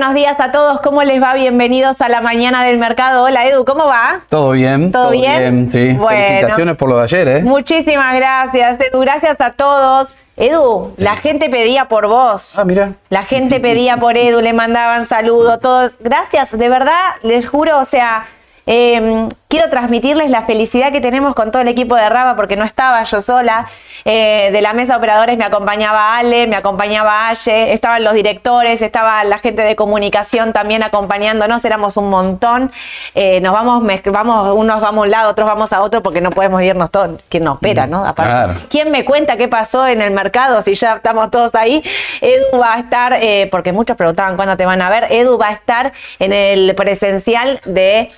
[0.00, 1.34] Buenos días a todos, ¿cómo les va?
[1.34, 3.24] Bienvenidos a la mañana del mercado.
[3.24, 4.22] Hola Edu, ¿cómo va?
[4.30, 4.92] Todo bien.
[4.92, 5.68] ¿Todo, bien?
[5.70, 5.94] Sí.
[5.94, 7.42] Felicitaciones por lo de ayer, ¿eh?
[7.42, 8.98] Muchísimas gracias, Edu.
[9.00, 10.08] Gracias a todos.
[10.38, 12.58] Edu, la gente pedía por vos.
[12.58, 12.94] Ah, mira.
[13.10, 15.92] La gente pedía por Edu, le mandaban saludos, todos.
[16.00, 18.24] Gracias, de verdad, les juro, o sea,
[18.72, 22.64] Em, quiero transmitirles la felicidad que tenemos con todo el equipo de Raba porque no
[22.64, 23.66] estaba yo sola.
[24.04, 28.80] Eh, de la mesa de operadores me acompañaba Ale, me acompañaba Aye, estaban los directores,
[28.80, 32.70] estaba la gente de comunicación también acompañándonos, éramos un montón.
[33.16, 36.30] Eh, nos vamos, vamos, unos vamos a un lado, otros vamos a otro porque no
[36.30, 37.20] podemos irnos todos.
[37.28, 38.06] ¿Quién nos espera, no?
[38.06, 41.82] Aparte, ¿quién me cuenta qué pasó en el mercado si ya estamos todos ahí?
[42.20, 45.48] Edu va a estar, eh, porque muchos preguntaban cuándo te van a ver, Edu va
[45.48, 48.10] a estar en el presencial de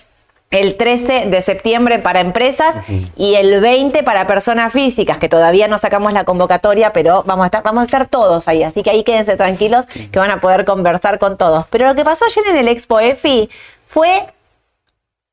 [0.52, 2.76] el 13 de septiembre para empresas
[3.16, 7.46] y el 20 para personas físicas, que todavía no sacamos la convocatoria, pero vamos a
[7.46, 10.64] estar, vamos a estar todos ahí, así que ahí quédense tranquilos que van a poder
[10.64, 11.64] conversar con todos.
[11.70, 13.48] Pero lo que pasó ayer en el Expo EFI
[13.86, 14.26] fue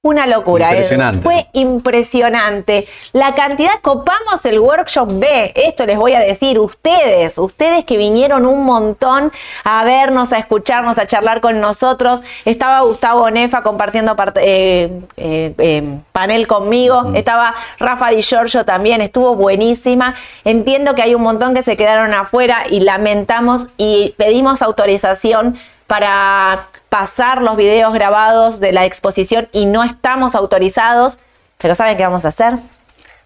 [0.01, 1.21] una locura, impresionante.
[1.21, 2.87] fue impresionante.
[3.11, 8.45] La cantidad, copamos el workshop B, esto les voy a decir, ustedes, ustedes que vinieron
[8.45, 9.29] un montón
[9.65, 12.21] a vernos, a escucharnos, a charlar con nosotros.
[12.45, 19.35] Estaba Gustavo Nefa compartiendo eh, eh, eh, panel conmigo, estaba Rafa Di Giorgio también, estuvo
[19.35, 20.15] buenísima.
[20.45, 25.57] Entiendo que hay un montón que se quedaron afuera y lamentamos y pedimos autorización
[25.89, 31.17] para pasar los videos grabados de la exposición y no estamos autorizados,
[31.57, 32.53] pero ¿saben qué vamos a hacer?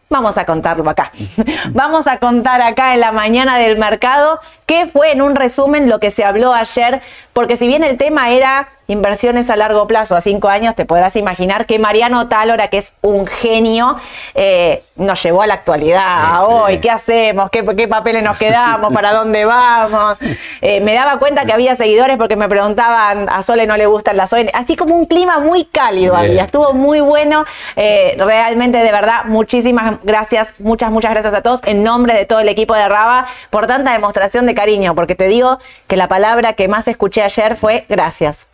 [0.09, 1.12] Vamos a contarlo acá.
[1.72, 6.00] Vamos a contar acá en la mañana del mercado qué fue en un resumen lo
[6.00, 7.02] que se habló ayer,
[7.34, 11.16] porque si bien el tema era inversiones a largo plazo, a cinco años, te podrás
[11.16, 13.95] imaginar que Mariano Talora, que es un genio,
[14.35, 17.49] eh, nos llevó a la actualidad, a hoy, ¿qué hacemos?
[17.49, 18.93] ¿Qué, papeles nos quedamos?
[18.93, 20.17] ¿Para dónde vamos?
[20.61, 24.16] Eh, me daba cuenta que había seguidores porque me preguntaban, a Sole no le gustan
[24.16, 27.43] las ON, así como un clima muy cálido había, estuvo muy bueno,
[27.75, 32.39] eh, realmente de verdad, muchísimas gracias, muchas, muchas gracias a todos, en nombre de todo
[32.39, 35.57] el equipo de Raba, por tanta demostración de cariño, porque te digo
[35.88, 38.47] que la palabra que más escuché ayer fue gracias.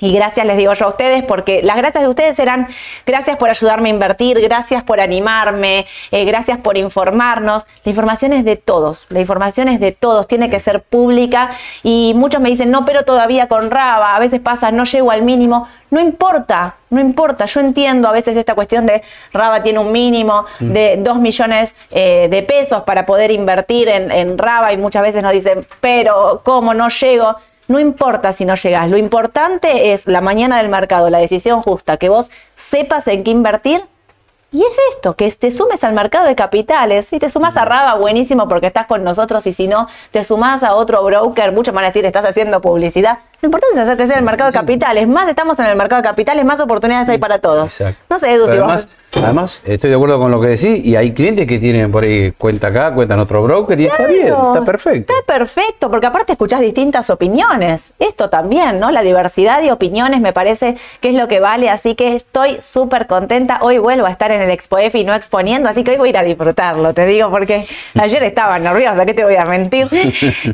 [0.00, 2.68] Y gracias les digo yo a ustedes porque las gracias de ustedes eran
[3.06, 7.66] gracias por ayudarme a invertir, gracias por animarme, eh, gracias por informarnos.
[7.84, 11.50] La información es de todos, la información es de todos, tiene que ser pública
[11.82, 15.22] y muchos me dicen, no, pero todavía con Raba, a veces pasa, no llego al
[15.22, 15.68] mínimo.
[15.90, 17.46] No importa, no importa.
[17.46, 19.02] Yo entiendo a veces esta cuestión de
[19.32, 20.72] Raba tiene un mínimo mm.
[20.72, 25.22] de 2 millones eh, de pesos para poder invertir en, en Raba y muchas veces
[25.22, 27.36] nos dicen, pero ¿cómo no llego?
[27.70, 31.98] No importa si no llegas, lo importante es la mañana del mercado, la decisión justa,
[31.98, 33.80] que vos sepas en qué invertir
[34.50, 37.06] y es esto, que te sumes al mercado de capitales.
[37.06, 39.46] Si te sumas a Raba, buenísimo porque estás con nosotros.
[39.46, 43.18] Y si no, te sumas a otro broker, mucho van a decir, estás haciendo publicidad.
[43.40, 45.06] Lo importante es hacer crecer el mercado de capitales.
[45.06, 47.80] Más estamos en el mercado de capitales, más oportunidades hay para todos.
[48.08, 48.88] No sé, Edu, si vos...
[49.12, 52.32] Además, estoy de acuerdo con lo que decís y hay clientes que tienen por ahí
[52.32, 55.12] cuenta acá, cuenta en otro broker y está bien, está perfecto.
[55.12, 57.92] Está perfecto, porque aparte escuchás distintas opiniones.
[57.98, 58.90] Esto también, ¿no?
[58.90, 63.06] La diversidad de opiniones me parece que es lo que vale, así que estoy súper
[63.06, 63.58] contenta.
[63.62, 66.10] Hoy vuelvo a estar en el Expo y no exponiendo, así que hoy voy a
[66.10, 67.66] ir a disfrutarlo, te digo, porque
[67.98, 69.88] ayer estaba nerviosa, ¿qué te voy a mentir?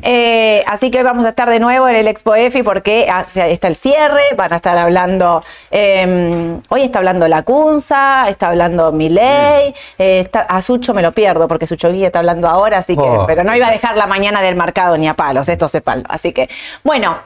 [0.03, 3.25] Eh, así que hoy vamos a estar de nuevo en el Expo F porque ah,
[3.35, 8.93] está el cierre, van a estar hablando, em, hoy está hablando la Cunza, está hablando
[8.93, 13.03] Miley, eh, a Sucho me lo pierdo porque Sucho Guía está hablando ahora, así que,
[13.03, 13.25] oh.
[13.27, 16.05] pero no iba a dejar la mañana del mercado ni a palos, esto se palo.
[16.09, 16.49] Así que,
[16.83, 17.17] bueno,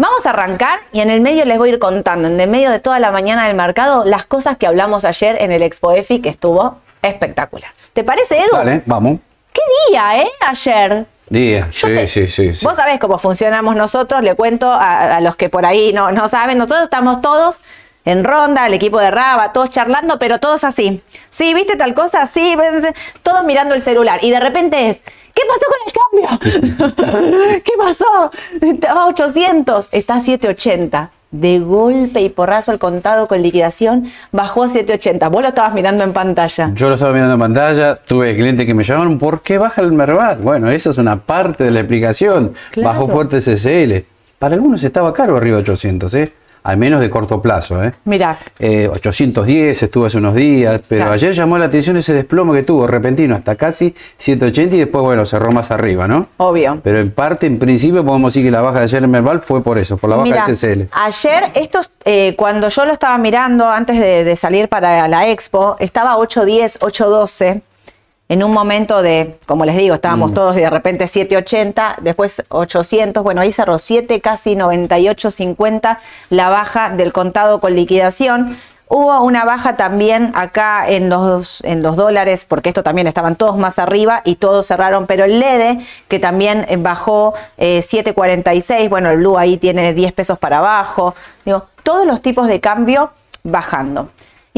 [0.00, 2.70] Vamos a arrancar y en el medio les voy a ir contando, en el medio
[2.70, 6.20] de toda la mañana del mercado, las cosas que hablamos ayer en el Expo EFI,
[6.20, 7.72] que estuvo espectacular.
[7.94, 8.52] ¿Te parece, Edu?
[8.52, 9.18] Dale, vamos.
[9.52, 9.60] ¿Qué
[9.90, 10.28] día, eh?
[10.46, 11.04] Ayer.
[11.28, 15.66] Día, sí, sí, sí, Vos sabés cómo funcionamos nosotros, le cuento a, los que por
[15.66, 17.60] ahí no, no saben, nosotros estamos todos
[18.04, 21.02] en ronda, el equipo de Raba, todos charlando, pero todos así.
[21.28, 22.26] Sí, ¿viste tal cosa?
[22.26, 22.54] Sí,
[23.22, 24.20] todos mirando el celular.
[24.22, 25.02] Y de repente es,
[25.34, 27.62] ¿qué pasó con el cambio?
[27.64, 28.30] ¿Qué pasó?
[28.60, 31.10] Estaba 800, está a 780.
[31.30, 35.28] De golpe y porrazo el contado con liquidación bajó a 780.
[35.28, 36.70] Vos lo estabas mirando en pantalla.
[36.74, 37.96] Yo lo estaba mirando en pantalla.
[37.96, 40.38] Tuve clientes que me llamaron, ¿por qué baja el Merval?
[40.38, 42.54] Bueno, esa es una parte de la explicación.
[42.82, 44.06] Bajó fuerte CCL.
[44.38, 46.32] Para algunos estaba caro arriba de 800, ¿eh?
[46.68, 47.82] Al menos de corto plazo.
[47.82, 47.94] ¿eh?
[48.04, 48.38] Mira.
[48.60, 53.34] 810 estuvo hace unos días, pero ayer llamó la atención ese desplome que tuvo repentino
[53.34, 56.28] hasta casi 180 y después, bueno, cerró más arriba, ¿no?
[56.36, 56.78] Obvio.
[56.84, 59.62] Pero en parte, en principio, podemos decir que la baja de ayer en Merval fue
[59.62, 60.82] por eso, por la baja del CCL.
[60.92, 66.18] Ayer, estos, eh, cuando yo lo estaba mirando antes de, salir para la expo, estaba
[66.18, 67.62] 810, 812.
[68.28, 73.22] En un momento de, como les digo, estábamos todos y de repente 780, después 800,
[73.22, 75.98] bueno, ahí cerró 7, casi 98.50
[76.28, 78.58] la baja del contado con liquidación.
[78.90, 83.56] Hubo una baja también acá en los, en los dólares, porque esto también estaban todos
[83.56, 85.78] más arriba y todos cerraron, pero el LEDE,
[86.08, 91.14] que también eh, bajó 7.46, eh, bueno, el Blue ahí tiene 10 pesos para abajo,
[91.44, 93.10] digo, todos los tipos de cambio
[93.42, 94.08] bajando.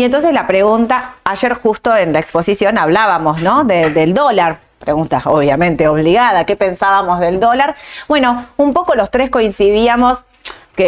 [0.01, 3.65] Y entonces la pregunta, ayer justo en la exposición hablábamos, ¿no?
[3.65, 4.57] del dólar.
[4.79, 7.75] Pregunta obviamente obligada, ¿qué pensábamos del dólar?
[8.09, 10.25] Bueno, un poco los tres coincidíamos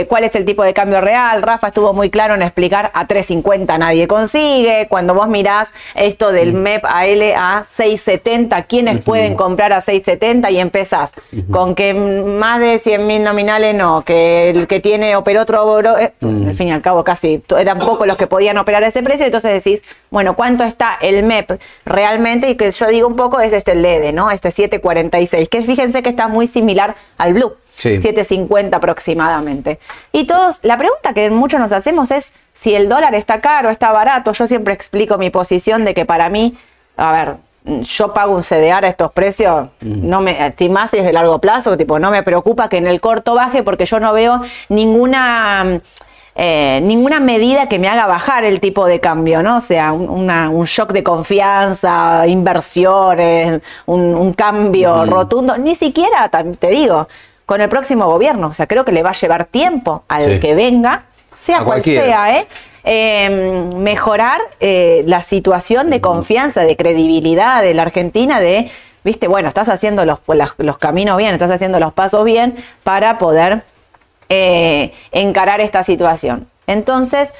[0.09, 1.43] cuál es el tipo de cambio real.
[1.43, 4.87] Rafa estuvo muy claro en explicar a 3.50 nadie consigue.
[4.89, 10.51] Cuando vos mirás esto del MEP a L a 6.70, ¿quiénes pueden comprar a 6.70?
[10.53, 11.13] Y empezás
[11.51, 16.55] con que más de 100.000 nominales no, que el que tiene operó otro, eh, al
[16.55, 19.65] fin y al cabo casi eran pocos los que podían operar a ese precio, entonces
[19.65, 22.51] decís, bueno, ¿cuánto está el MEP realmente?
[22.51, 24.31] Y que yo digo un poco es este LED, ¿no?
[24.31, 27.53] Este 7.46, que fíjense que está muy similar al Blue.
[27.77, 29.79] 7.50 aproximadamente.
[30.13, 33.93] Y todos, la pregunta que muchos nos hacemos es si el dólar está caro, está
[33.93, 34.33] barato.
[34.33, 36.55] Yo siempre explico mi posición de que para mí,
[36.97, 41.13] a ver, yo pago un CDR a estos precios, no me, si más es de
[41.13, 44.41] largo plazo, tipo, no me preocupa que en el corto baje porque yo no veo
[44.69, 45.81] ninguna
[46.35, 49.59] eh, ninguna medida que me haga bajar el tipo de cambio, ¿no?
[49.59, 57.07] O sea, un, un shock de confianza, inversiones, un, cambio rotundo, ni siquiera, te digo,
[57.47, 58.49] con el próximo gobierno.
[58.49, 61.05] O sea, creo que le va a llevar tiempo al que venga,
[61.35, 62.47] sea cual sea, ¿eh?
[62.85, 68.73] Em, mejorar eh, la situación de confianza, de credibilidad de la Argentina, de,
[69.05, 70.19] viste, bueno, estás haciendo los,
[70.59, 73.63] los caminos bien, estás haciendo los pasos bien para poder
[74.29, 76.49] eh, encarar esta situación.
[76.67, 77.33] Entonces,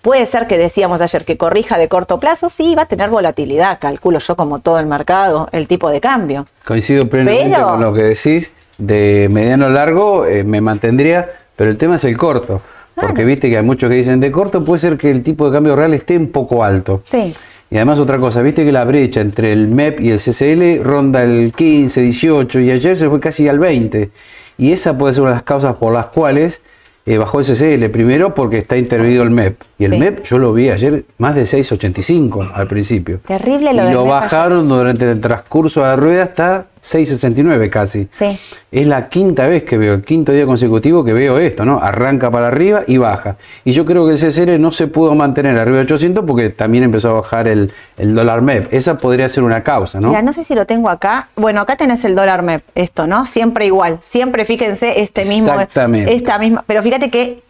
[0.00, 3.78] puede ser que decíamos ayer que corrija de corto plazo, sí, va a tener volatilidad,
[3.78, 6.46] calculo yo como todo el mercado, el tipo de cambio.
[6.64, 8.52] Coincido plenamente con lo que decís
[8.86, 12.60] de mediano a largo eh, me mantendría, pero el tema es el corto.
[12.94, 15.52] Porque viste que hay muchos que dicen de corto puede ser que el tipo de
[15.52, 17.00] cambio real esté un poco alto.
[17.04, 17.34] Sí.
[17.70, 21.24] Y además otra cosa, viste que la brecha entre el MEP y el CCL ronda
[21.24, 24.10] el 15, 18 y ayer se fue casi al 20.
[24.58, 26.60] Y esa puede ser una de las causas por las cuales
[27.06, 27.86] eh, bajó el CCL.
[27.90, 29.62] Primero porque está intervenido el MEP.
[29.82, 33.18] Y el MEP yo lo vi ayer más de 6,85 al principio.
[33.26, 38.08] Terrible lo Y lo bajaron durante el transcurso de la rueda hasta 6.69 casi.
[38.10, 38.38] Sí.
[38.70, 41.80] Es la quinta vez que veo, el quinto día consecutivo que veo esto, ¿no?
[41.80, 43.36] Arranca para arriba y baja.
[43.64, 46.84] Y yo creo que el CCR no se pudo mantener arriba de 800 porque también
[46.84, 48.72] empezó a bajar el, dólar MEP.
[48.72, 50.08] Esa podría ser una causa, ¿no?
[50.08, 51.28] Mira, no sé si lo tengo acá.
[51.36, 53.26] Bueno, acá tenés el dólar MEP, esto, ¿no?
[53.26, 53.98] Siempre igual.
[54.00, 55.52] Siempre, fíjense, este mismo.
[55.52, 56.14] Exactamente.
[56.14, 56.64] Esta misma.
[56.66, 57.42] Pero fíjate que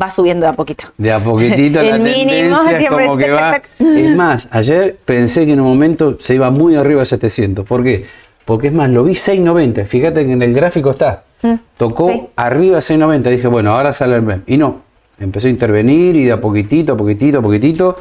[0.00, 0.84] va subiendo de a poquito.
[0.98, 3.62] De a poquitito la tendencia es como que va.
[3.78, 7.66] Es más, ayer pensé que en un momento se iba muy arriba de 700.
[7.66, 8.06] ¿Por qué?
[8.44, 9.86] Porque es más, lo vi 6.90.
[9.86, 11.24] Fíjate que en el gráfico está.
[11.42, 13.22] Mm, Tocó arriba 6.90.
[13.30, 14.48] Dije, bueno, ahora sale el MEP.
[14.48, 14.82] Y no.
[15.18, 17.96] Empezó a intervenir y de a poquitito, a poquitito, a poquitito.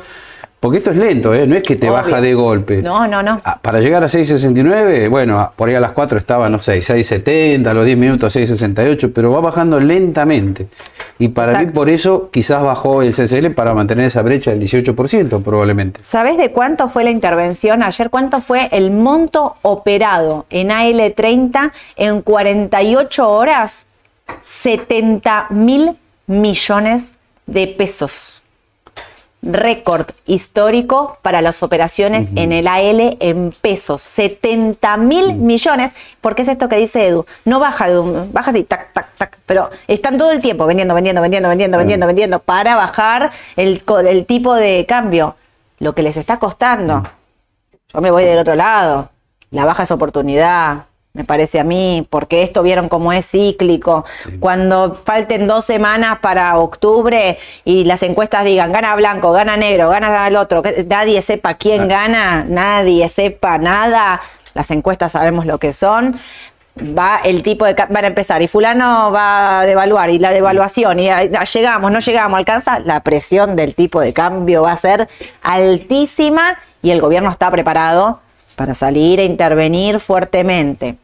[0.63, 1.45] Porque esto es lento, ¿eh?
[1.45, 2.81] no es que te baja de golpe.
[2.81, 3.41] No, no, no.
[3.43, 7.67] Ah, para llegar a 6.69, bueno, por ahí a las 4 estaba, no sé, 6.70,
[7.67, 10.69] a los 10 minutos 6.68, pero va bajando lentamente.
[11.19, 15.43] Y para mí por eso quizás bajó el CCL para mantener esa brecha del 18%
[15.43, 15.99] probablemente.
[16.01, 18.09] ¿Sabes de cuánto fue la intervención ayer?
[18.09, 23.87] ¿Cuánto fue el monto operado en AL30 en 48 horas?
[24.41, 25.91] 70 mil
[26.25, 27.15] millones
[27.47, 28.42] de pesos
[29.43, 36.47] récord histórico para las operaciones en el AL en pesos, 70 mil millones, porque es
[36.47, 40.17] esto que dice Edu, no baja de un, baja así, tac, tac, tac, pero están
[40.17, 44.85] todo el tiempo vendiendo, vendiendo, vendiendo, vendiendo, vendiendo, vendiendo, para bajar el, el tipo de
[44.87, 45.35] cambio,
[45.79, 47.03] lo que les está costando.
[47.93, 49.09] Yo me voy del otro lado,
[49.51, 50.85] la baja es oportunidad,
[51.15, 54.03] me parece a mí, porque esto vieron cómo es cíclico.
[54.39, 60.27] Cuando falten dos semanas para octubre y las encuestas digan gana blanco, gana negro, gana
[60.27, 64.21] el otro, que nadie sepa quién gana, nadie sepa nada,
[64.55, 66.15] las encuestas sabemos lo que son.
[66.79, 67.75] Va el tipo de.
[67.75, 71.09] van a empezar y Fulano va a devaluar y la devaluación y
[71.53, 72.79] llegamos, no llegamos, alcanza.
[72.79, 75.07] La presión del tipo de cambio va a ser
[75.43, 78.19] altísima y el gobierno está preparado
[78.55, 80.97] para salir e intervenir fuertemente.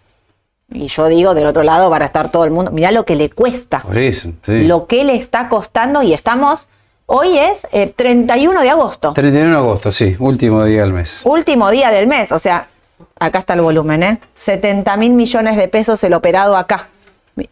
[0.71, 2.71] Y yo digo, del otro lado, para estar todo el mundo.
[2.71, 3.79] Mirá lo que le cuesta.
[3.79, 4.63] Por eso, sí.
[4.65, 6.67] Lo que le está costando y estamos.
[7.07, 9.13] Hoy es 31 eh, de agosto.
[9.13, 11.21] 31 de agosto, sí, último día del mes.
[11.23, 12.67] Último día del mes, o sea,
[13.19, 14.19] acá está el volumen, ¿eh?
[14.35, 16.87] 70 mil millones de pesos el operado acá.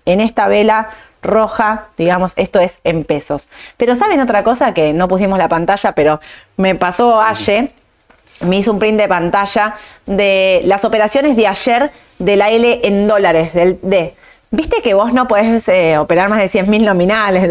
[0.06, 0.90] En esta vela
[1.24, 3.50] roja, digamos, esto es en pesos.
[3.78, 6.20] Pero ¿saben otra cosa que no pusimos la pantalla, pero
[6.58, 7.72] me pasó ayer?
[8.42, 9.76] Me hizo un print de pantalla
[10.06, 14.14] de las operaciones de ayer de la L en dólares, del D.
[14.52, 17.50] Viste que vos no podés eh, operar más de 100 mil nominales.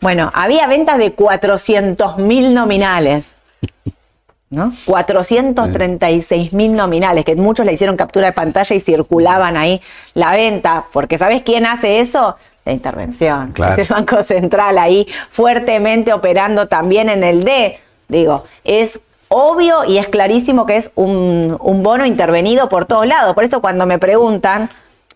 [0.00, 3.34] Bueno, había ventas de 400 mil nominales.
[4.50, 4.74] ¿no?
[4.84, 9.80] 436 mil nominales, que muchos le hicieron captura de pantalla y circulaban ahí
[10.12, 12.36] la venta, porque ¿sabes quién hace eso?
[12.66, 13.54] La intervención.
[13.70, 17.78] Es el Banco Central ahí fuertemente operando también en el D.
[18.08, 19.00] Digo, es
[19.32, 23.34] obvio y es clarísimo que es un, un bono intervenido por todos lados.
[23.34, 24.70] Por eso cuando me preguntan,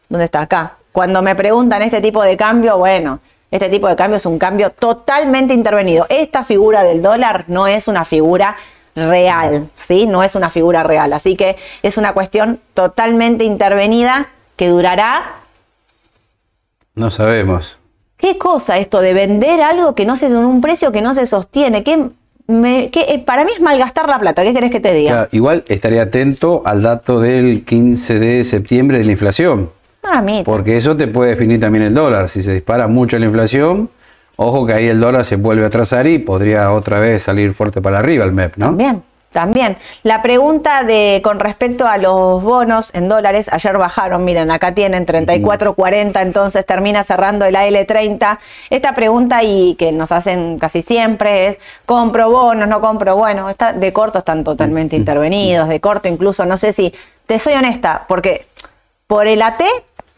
[0.09, 0.77] ¿dónde está acá?
[0.93, 3.21] Cuando me preguntan este tipo de cambio, bueno,
[3.51, 6.07] este tipo de cambio es un cambio totalmente intervenido.
[6.09, 8.57] Esta figura del dólar no es una figura
[8.95, 10.07] real, ¿sí?
[10.07, 11.13] No es una figura real.
[11.13, 15.35] Así que es una cuestión totalmente intervenida que durará.
[16.95, 17.77] No sabemos.
[18.17, 21.85] ¿Qué cosa esto de vender algo que no se un precio que no se sostiene?
[21.85, 22.09] ¿Qué,
[22.49, 25.29] eh, para mí es malgastar la plata, ¿qué querés que te diga?
[25.33, 29.71] igual estaría atento al dato del 15 de septiembre de la inflación.
[30.03, 32.29] Ah, Porque eso te puede definir también el dólar.
[32.29, 33.91] Si se dispara mucho la inflación,
[34.37, 37.81] Ojo que ahí el dólar se vuelve a trazar y podría otra vez salir fuerte
[37.81, 38.67] para arriba el MEP, ¿no?
[38.67, 39.03] También,
[39.37, 39.77] también.
[40.03, 45.05] La pregunta de con respecto a los bonos en dólares, ayer bajaron, miren, acá tienen
[45.05, 48.39] 34.40, entonces termina cerrando el AL30.
[48.71, 53.15] Esta pregunta y que nos hacen casi siempre es, ¿compro bonos, no compro?
[53.15, 56.95] Bueno, está, de corto están totalmente intervenidos, de corto incluso, no sé si,
[57.27, 58.47] te soy honesta, porque
[59.07, 59.61] por el AT,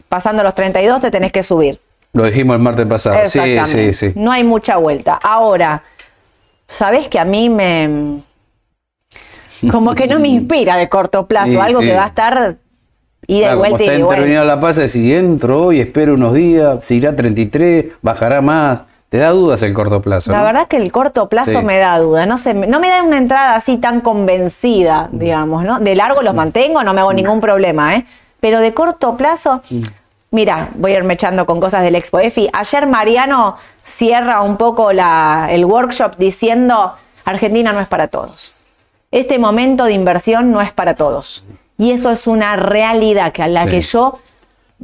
[0.07, 1.77] pasando los 32, te tenés que subir
[2.13, 3.29] lo dijimos el martes pasado.
[3.29, 4.13] Sí, sí, sí.
[4.15, 5.19] No hay mucha vuelta.
[5.21, 5.83] Ahora,
[6.67, 8.21] ¿sabes que a mí me.
[9.71, 12.57] Como que no me inspira de corto plazo, algo que va a estar
[13.27, 14.43] y de vuelta y de vuelta.
[14.43, 18.81] la paz, si entro y espero unos días, si irá 33, bajará más.
[19.09, 20.31] ¿Te da dudas el corto plazo?
[20.31, 22.27] La verdad que el corto plazo me da duda.
[22.27, 25.79] No, sé, no me da una entrada así tan convencida, digamos, ¿no?
[25.79, 28.05] De largo los mantengo, no me hago ningún problema, ¿eh?
[28.39, 29.61] Pero de corto plazo,
[30.31, 32.49] Mira, voy a irme echando con cosas del Expo EFI.
[32.53, 36.93] Ayer Mariano cierra un poco el workshop diciendo,
[37.25, 38.53] Argentina no es para todos.
[39.11, 41.43] Este momento de inversión no es para todos.
[41.77, 44.19] Y eso es una realidad que a la que yo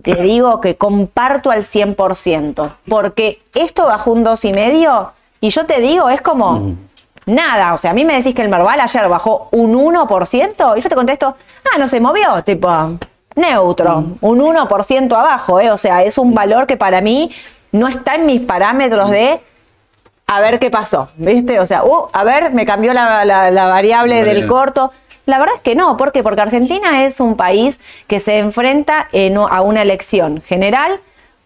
[0.02, 2.72] te digo que comparto al 100%.
[2.88, 5.10] Porque esto bajó un 2,5
[5.42, 6.76] y yo te digo, es como
[7.26, 7.74] nada.
[7.74, 10.90] O sea, a mí me decís que el Merval ayer bajó un 1% y yo
[10.90, 11.36] te contesto,
[11.74, 12.44] ah, no se movió.
[12.44, 12.70] Tipo,
[13.36, 15.72] neutro, un 1% abajo, ¿eh?
[15.72, 17.32] o sea, es un valor que para mí
[17.72, 19.40] no está en mis parámetros de
[20.28, 21.60] a ver qué pasó, ¿viste?
[21.60, 23.24] O sea, uh, a ver, me cambió la,
[23.68, 24.92] variable del corto.
[25.26, 26.24] La verdad es que no, ¿por qué?
[26.24, 29.08] Porque Argentina es un país que se enfrenta
[29.50, 31.00] a una elección general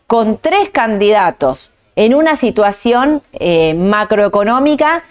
[0.08, 5.04] con tres candidatos en una situación eh, macroeconómica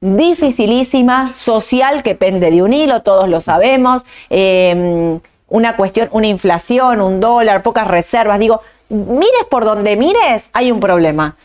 [0.00, 4.04] dificilísima, social, que pende de un hilo, todos lo sabemos.
[4.30, 5.18] Eh,
[5.48, 8.38] una cuestión, una inflación, un dólar, pocas reservas.
[8.38, 11.36] Digo, mires por donde mires, hay un problema.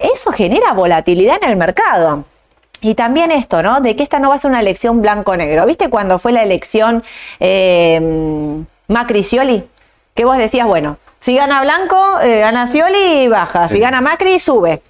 [0.00, 2.24] Eso genera volatilidad en el mercado.
[2.80, 3.80] Y también esto, ¿no?
[3.80, 5.66] De que esta no va a ser una elección blanco-negro.
[5.66, 7.04] ¿Viste cuando fue la elección
[7.38, 8.00] eh,
[8.88, 9.64] Macri-Scioli?
[10.14, 13.68] Que vos decías, bueno, si gana Blanco, eh, gana Scioli, baja.
[13.68, 14.80] Si gana Macri, sube.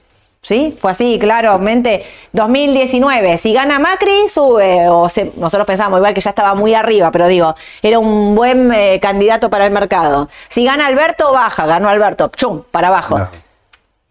[0.43, 0.77] ¿Sí?
[0.79, 2.05] Fue así, claramente.
[2.33, 4.89] 2019, si gana Macri, sube.
[4.89, 9.01] O nosotros pensamos igual que ya estaba muy arriba, pero digo, era un buen eh,
[9.03, 10.29] candidato para el mercado.
[10.49, 11.67] Si gana Alberto, baja.
[11.67, 13.19] Ganó Alberto, chum, para abajo.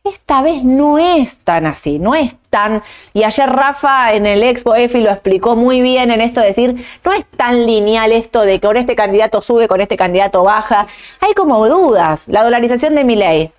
[0.03, 2.81] Esta vez no es tan así, no es tan.
[3.13, 6.85] Y ayer Rafa en el Expo EFI lo explicó muy bien en esto de decir,
[7.03, 10.87] no es tan lineal esto de que con este candidato sube, con este candidato baja.
[11.19, 12.27] Hay como dudas.
[12.27, 13.51] La dolarización de mi ley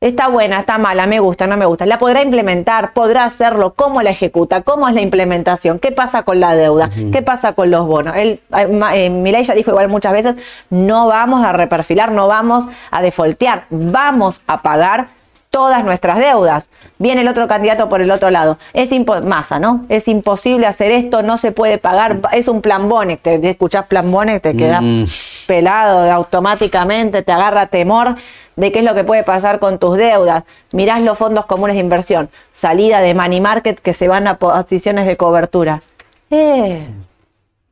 [0.00, 1.84] Está buena, está mala, me gusta, no me gusta.
[1.84, 6.38] La podrá implementar, podrá hacerlo, cómo la ejecuta, cómo es la implementación, qué pasa con
[6.38, 8.14] la deuda, qué pasa con los bonos.
[8.14, 10.36] Él, eh, eh ya dijo igual muchas veces,
[10.70, 15.08] no vamos a reperfilar, no vamos a defoltear, vamos a pagar
[15.58, 16.70] todas nuestras deudas.
[16.98, 18.58] Viene el otro candidato por el otro lado.
[18.74, 18.90] Es
[19.24, 19.86] masa, ¿no?
[19.88, 23.20] Es imposible hacer esto, no se puede pagar, es un plan Bonex.
[23.22, 25.04] Te escuchás plan Bonex, te quedas mm.
[25.48, 28.14] pelado automáticamente, te agarra temor
[28.54, 30.44] de qué es lo que puede pasar con tus deudas.
[30.70, 35.06] Mirás los fondos comunes de inversión, salida de money market que se van a posiciones
[35.06, 35.82] de cobertura.
[36.30, 36.86] Eh.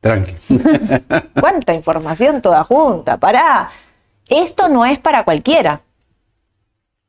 [0.01, 0.35] Tranqui.
[1.39, 3.15] ¿Cuánta información toda junta?
[3.15, 3.69] Pará.
[4.27, 5.79] Esto no es para cualquiera.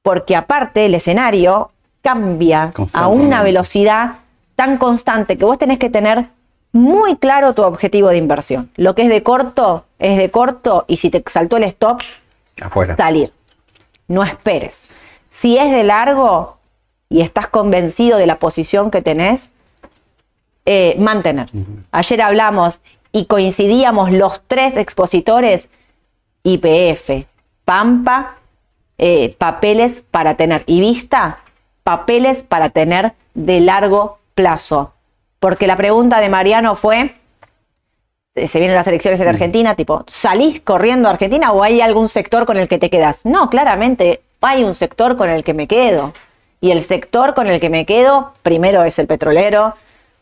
[0.08, 4.20] Porque aparte el escenario cambia a una velocidad
[4.56, 6.28] tan constante que vos tenés que tener
[6.72, 8.70] muy claro tu objetivo de inversión.
[8.76, 12.00] Lo que es de corto es de corto y si te saltó el stop,
[12.96, 13.34] salir
[14.06, 14.88] no esperes.
[15.28, 16.56] Si es de largo
[17.10, 19.50] y estás convencido de la posición que tenés,
[20.64, 21.50] eh, mantener.
[21.92, 22.80] Ayer hablamos
[23.12, 25.68] y coincidíamos los tres expositores,
[26.44, 27.26] IPF,
[27.66, 28.37] Pampa,
[28.98, 31.38] eh, papeles para tener, y Vista,
[31.84, 34.92] papeles para tener de largo plazo.
[35.40, 37.14] Porque la pregunta de Mariano fue,
[38.34, 42.08] eh, se vienen las elecciones en Argentina, tipo, ¿salís corriendo a Argentina o hay algún
[42.08, 43.24] sector con el que te quedas?
[43.24, 46.12] No, claramente hay un sector con el que me quedo.
[46.60, 49.74] Y el sector con el que me quedo, primero es el petrolero.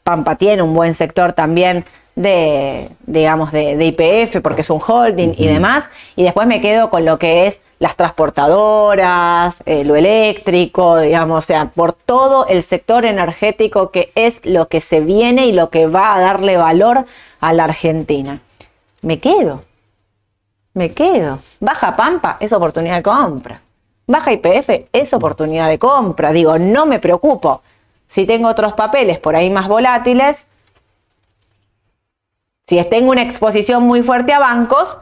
[0.03, 1.85] Pampa tiene un buen sector también
[2.17, 5.89] de, digamos, de, IPF porque es un holding y demás.
[6.17, 11.47] Y después me quedo con lo que es las transportadoras, eh, lo eléctrico, digamos, o
[11.47, 15.87] sea, por todo el sector energético que es lo que se viene y lo que
[15.87, 17.05] va a darle valor
[17.39, 18.41] a la Argentina.
[19.03, 19.63] Me quedo,
[20.73, 21.41] me quedo.
[21.61, 23.61] Baja Pampa es oportunidad de compra.
[24.07, 26.33] Baja IPF es oportunidad de compra.
[26.33, 27.61] Digo, no me preocupo.
[28.07, 30.47] Si tengo otros papeles por ahí más volátiles,
[32.69, 34.99] si tengo una exposición muy fuerte a bancos,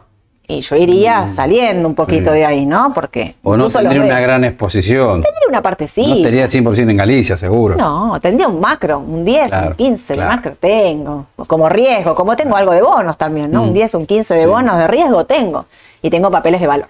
[0.46, 2.92] y yo iría mm, saliendo un poquito de ahí, ¿no?
[2.92, 3.37] Porque.
[3.42, 5.22] O no tendría una gran exposición.
[5.22, 6.07] Tendría una parte sí.
[6.07, 7.77] No estaría 100% en Galicia, seguro.
[7.77, 11.29] No, tendría un macro, un 10, un 15 de macro tengo.
[11.46, 13.62] Como riesgo, como tengo algo de bonos también, ¿no?
[13.62, 13.96] Un 10, mm.
[13.96, 15.64] un 15 de bonos de riesgo tengo.
[16.03, 16.88] Y tengo papeles de valor.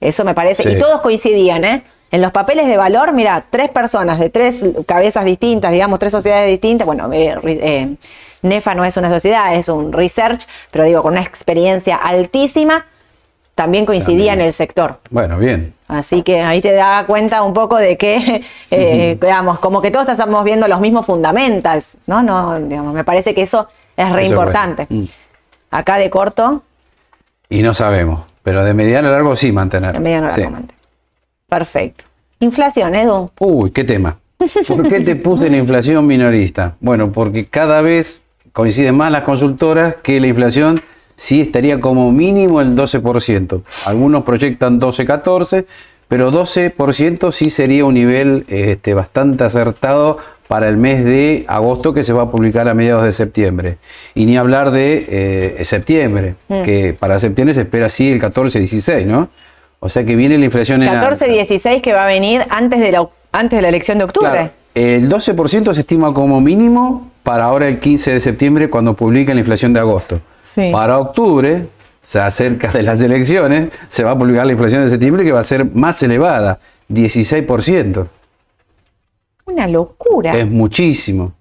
[0.00, 0.72] Eso me parece.
[0.72, 1.82] Y todos coincidían, ¿eh?
[2.10, 6.48] En los papeles de valor, mira, tres personas de tres cabezas distintas, digamos, tres sociedades
[6.48, 6.86] distintas.
[6.86, 7.96] Bueno, eh, eh
[8.42, 12.86] NEFA no es una sociedad, es un research, pero digo, con una experiencia altísima,
[13.54, 15.00] también coincidía en el sector.
[15.10, 15.74] Bueno, bien.
[15.86, 20.08] Así que ahí te da cuenta un poco de que, eh, digamos, como que todos
[20.08, 22.22] estamos viendo los mismos fundamentals, ¿no?
[22.22, 24.86] no digamos, me parece que eso es re importante.
[24.88, 25.04] Mm.
[25.72, 26.62] Acá de corto.
[27.48, 29.92] Y no sabemos, pero de mediano a largo sí mantener.
[29.92, 30.80] De mediano a largo mantener.
[31.48, 32.04] Perfecto.
[32.38, 33.30] Inflación, Edu.
[33.38, 34.16] Uy, qué tema.
[34.66, 36.76] ¿Por qué te puse la inflación minorista?
[36.80, 38.19] Bueno, porque cada vez
[38.52, 40.82] coinciden más las consultoras que la inflación
[41.16, 43.62] sí estaría como mínimo el 12%.
[43.86, 45.66] Algunos proyectan 12-14,
[46.08, 52.02] pero 12% sí sería un nivel este, bastante acertado para el mes de agosto que
[52.02, 53.76] se va a publicar a mediados de septiembre.
[54.14, 55.06] Y ni hablar de
[55.60, 56.62] eh, septiembre, mm.
[56.62, 59.28] que para septiembre se espera sí el 14-16, ¿no?
[59.78, 63.06] O sea que viene la inflación en 14-16 que va a venir antes de la,
[63.32, 64.50] antes de la elección de octubre.
[64.74, 69.40] el 12% se estima como mínimo para ahora el 15 de septiembre cuando publica la
[69.40, 70.20] inflación de agosto.
[70.72, 74.90] Para octubre, o sea, cerca de las elecciones, se va a publicar la inflación de
[74.90, 78.06] septiembre que va a ser más elevada, 16%.
[79.46, 80.36] Una locura.
[80.36, 81.32] Es muchísimo.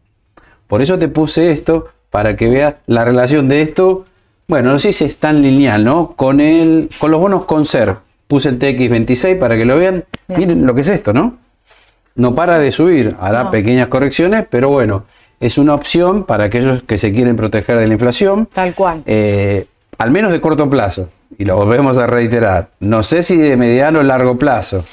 [0.68, 4.06] Por eso te puse esto, para que veas la relación de esto.
[4.48, 6.14] Bueno, no sé si es tan lineal, ¿no?
[6.16, 7.96] Con, el, con los bonos con ser.
[8.28, 10.04] Puse el TX26 para que lo vean.
[10.28, 11.38] Miren lo que es esto, ¿no?
[12.16, 15.06] No para de subir, hará pequeñas correcciones, pero bueno,
[15.40, 18.48] es una opción para aquellos que se quieren proteger de la inflación.
[18.54, 19.04] Tal cual.
[19.06, 19.66] Eh,
[19.98, 21.10] al menos de corto plazo.
[21.38, 22.70] Y lo volvemos a reiterar.
[22.80, 24.84] No sé si de mediano o largo plazo.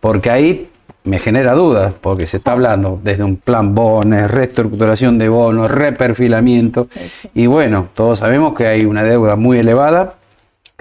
[0.00, 0.68] Porque ahí
[1.04, 6.88] me genera dudas, porque se está hablando desde un plan bonos, reestructuración de bonos, reperfilamiento.
[7.34, 10.16] Y bueno, todos sabemos que hay una deuda muy elevada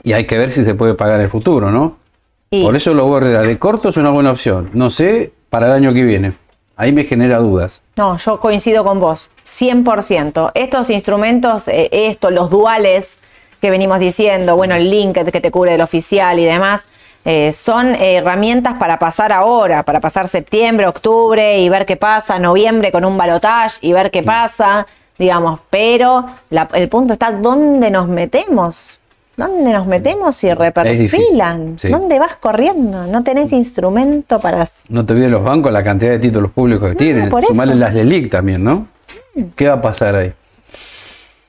[0.04, 1.98] y hay que ver si se puede pagar en el futuro, ¿no?
[2.50, 4.70] Por eso lo voy de corto es una buena opción.
[4.74, 6.34] No sé para el año que viene.
[6.78, 7.82] Ahí me genera dudas.
[7.96, 10.52] No, yo coincido con vos, 100%.
[10.54, 13.20] Estos instrumentos, eh, estos, los duales
[13.60, 16.86] que venimos diciendo, bueno, el link que te cubre del oficial y demás,
[17.26, 22.92] eh, son herramientas para pasar ahora, para pasar septiembre, octubre y ver qué pasa, noviembre
[22.92, 24.88] con un balotage y ver qué pasa,
[25.18, 26.26] digamos, pero
[26.74, 29.00] el punto está dónde nos metemos.
[29.38, 31.78] ¿Dónde nos metemos y reperfilan?
[31.91, 33.06] ¿Dónde vas corriendo?
[33.06, 34.67] No tenés instrumento para...
[34.89, 37.30] No te olvides los bancos la cantidad de títulos públicos que tienen.
[37.47, 38.88] Sumarle las LELIC también, ¿no?
[39.36, 39.43] Mm.
[39.56, 40.34] ¿Qué va a pasar ahí?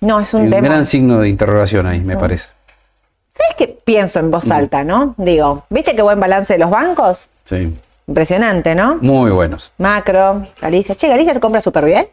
[0.03, 0.69] No, es un un tema...
[0.69, 2.51] gran signo de interrogación ahí, me parece.
[3.31, 5.15] ¿Sabes qué pienso en voz alta, no?
[5.17, 7.29] Digo, ¿viste qué buen balance de los bancos?
[7.45, 7.75] Sí.
[8.07, 8.99] Impresionante, ¿no?
[9.01, 9.73] Muy buenos.
[9.79, 10.95] Macro, Galicia.
[10.95, 12.07] Che, Galicia se compra súper bien.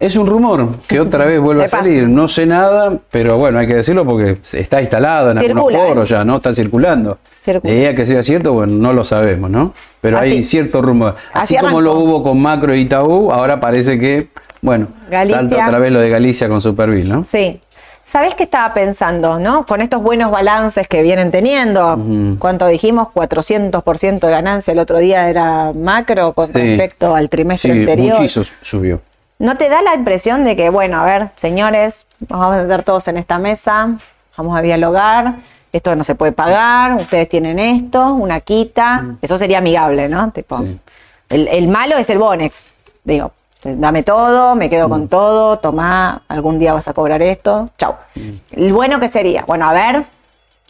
[0.00, 2.08] Es un rumor que otra vez vuelve a salir.
[2.08, 6.14] No sé nada, pero bueno, hay que decirlo porque está instalado en algunos foros ¿eh?
[6.14, 6.36] ya, ¿no?
[6.36, 7.18] Está circulando.
[7.42, 7.94] Circula.
[7.94, 9.72] que sea cierto, bueno, no lo sabemos, ¿no?
[10.00, 11.16] Pero hay cierto rumor.
[11.32, 14.28] Así, como lo hubo con Macro y Itaú, ahora parece que,
[14.60, 17.24] bueno, salta otra vez lo de Galicia con Superville, ¿no?
[17.24, 17.60] Sí.
[18.04, 19.66] ¿Sabés qué estaba pensando, no?
[19.66, 21.98] Con estos buenos balances que vienen teniendo,
[22.38, 23.08] ¿cuánto dijimos?
[23.08, 28.20] 400% de ganancia el otro día era macro con respecto al trimestre sí, anterior.
[28.20, 29.00] Muchísimo subió.
[29.38, 32.82] ¿No te da la impresión de que, bueno, a ver, señores, nos vamos a sentar
[32.82, 33.96] todos en esta mesa,
[34.36, 35.36] vamos a dialogar,
[35.72, 39.18] esto no se puede pagar, ustedes tienen esto, una quita, mm.
[39.22, 40.32] eso sería amigable, ¿no?
[40.32, 40.64] Tipo,
[41.28, 42.64] el, malo es el Bonex,
[43.04, 47.96] digo, Dame todo, me quedo con todo, toma, algún día vas a cobrar esto, chau.
[48.52, 50.04] El bueno que sería, bueno, a ver,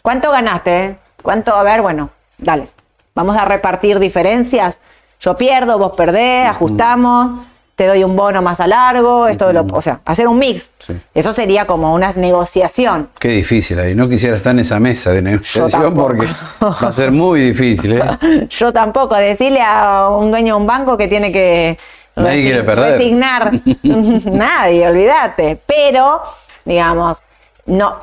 [0.01, 0.97] ¿cuánto ganaste?
[1.21, 1.53] ¿Cuánto?
[1.53, 2.67] A ver, bueno, dale.
[3.13, 4.79] Vamos a repartir diferencias.
[5.19, 7.41] Yo pierdo, vos perdés, ajustamos,
[7.79, 10.69] te doy un bono más a largo, esto lo, o sea, hacer un mix.
[11.13, 13.07] Eso sería como una negociación.
[13.17, 13.95] Qué difícil ahí.
[13.95, 16.27] No quisiera estar en esa mesa de negociación porque
[16.61, 17.93] va a ser muy difícil.
[17.93, 18.47] ¿eh?
[18.49, 19.15] Yo tampoco.
[19.15, 21.77] Decirle a un dueño de un banco que tiene que
[22.17, 22.97] Nadie quiere perder.
[22.97, 23.53] resignar.
[23.83, 25.57] Nadie, olvídate.
[25.65, 26.21] Pero,
[26.65, 27.23] digamos,
[27.65, 27.97] no.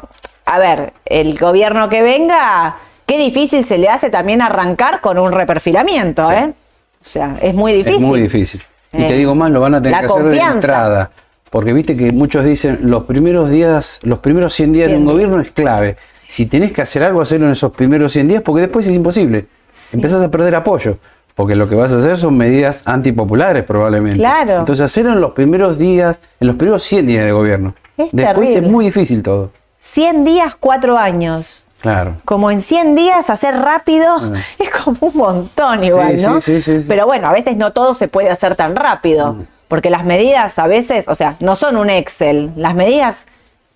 [0.47, 5.33] A ver, el gobierno que venga, qué difícil se le hace también arrancar con un
[5.33, 6.55] reperfilamiento, ¿eh?
[6.99, 8.01] O sea, es muy difícil.
[8.01, 8.63] Es muy difícil.
[8.93, 11.11] Y te eh, digo más, lo van a tener que hacer de entrada.
[11.51, 15.41] Porque viste que muchos dicen, los primeros días, los primeros 100 días de un gobierno
[15.41, 15.97] es clave.
[16.29, 19.47] Si tenés que hacer algo, hacerlo en esos primeros 100 días, porque después es imposible.
[19.93, 20.99] Empezás a perder apoyo.
[21.37, 24.19] Porque lo que vas a hacer son medidas antipopulares probablemente.
[24.19, 24.61] Claro.
[24.61, 27.75] Entonces hacerlo en los primeros días, en los primeros 100 días de gobierno.
[27.99, 29.51] Es Después es muy difícil todo.
[29.79, 31.66] 100 días, 4 años.
[31.93, 32.17] Claro.
[32.25, 34.33] Como en 100 días hacer rápido Ah.
[34.59, 36.41] es como un montón igual, Sí, ¿no?
[36.41, 36.85] sí, sí, sí.
[36.89, 39.43] Pero bueno, a veces no todo se puede hacer tan rápido, Mm.
[39.69, 43.27] porque las medidas a veces, o sea, no son un Excel, las medidas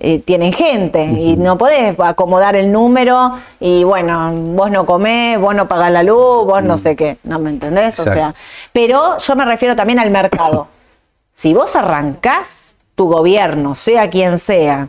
[0.02, 5.54] eh, tienen gente y no podés acomodar el número y bueno, vos no comés, vos
[5.54, 8.00] no pagás la luz, vos no sé qué, ¿no me entendés?
[8.00, 8.14] O Mm.
[8.14, 8.34] Sea,
[8.72, 10.68] pero yo me refiero también al mercado.
[11.32, 14.88] Si vos arrancás tu gobierno, sea quien sea,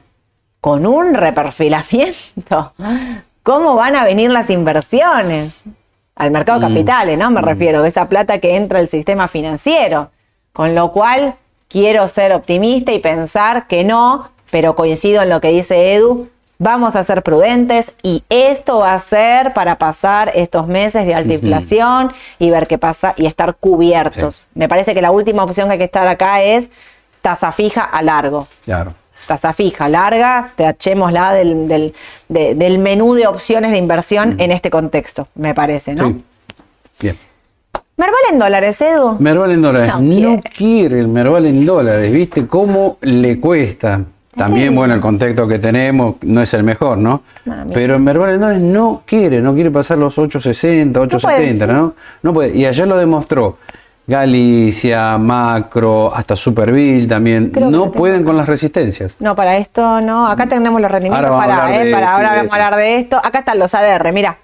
[0.61, 2.73] con un reperfilamiento,
[3.43, 5.61] ¿cómo van a venir las inversiones?
[6.15, 7.31] Al mercado de capitales, ¿no?
[7.31, 10.11] Me refiero, esa plata que entra al sistema financiero.
[10.53, 11.35] Con lo cual,
[11.67, 16.95] quiero ser optimista y pensar que no, pero coincido en lo que dice Edu, vamos
[16.95, 22.13] a ser prudentes y esto va a ser para pasar estos meses de alta inflación
[22.37, 24.47] y ver qué pasa y estar cubiertos.
[24.53, 26.69] Me parece que la última opción que hay que estar acá es
[27.21, 28.93] tasa fija a largo Claro.
[29.27, 31.93] Tasa fija larga, tachémosla del, del,
[32.29, 36.07] de- del menú de opciones de inversión en este contexto, me parece, ¿no?
[36.07, 36.23] Sí.
[37.01, 37.15] Bien.
[37.97, 39.15] Merval en dólares, Edu.
[39.19, 39.93] Merval en dólares.
[39.95, 40.41] No No, quiere.
[40.57, 42.11] quiere el Merval en dólares.
[42.11, 44.01] ¿Viste cómo le cuesta?
[44.35, 47.21] También, bueno, el contexto que tenemos no es el mejor, ¿no?
[47.47, 47.65] Ah.
[47.71, 51.93] Pero el Merval en dólares no quiere, no quiere pasar los 860, 870, ¿no?
[52.23, 52.55] No puede.
[52.57, 53.57] Y ayer lo demostró.
[54.07, 59.15] Galicia, Macro, hasta Superville también, Creo no pueden con las resistencias.
[59.19, 60.27] No, para esto no.
[60.27, 63.17] Acá tenemos los rendimientos Ahora para, eh, para ahora vamos a hablar de esto.
[63.17, 64.37] Acá están los ADR, mira.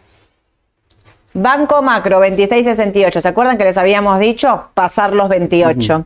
[1.33, 3.21] Banco Macro 2668.
[3.21, 6.05] ¿Se acuerdan que les habíamos dicho pasar los 28?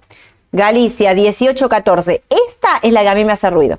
[0.51, 2.23] Galicia 1814.
[2.29, 3.77] Esta es la que a mí me hace ruido.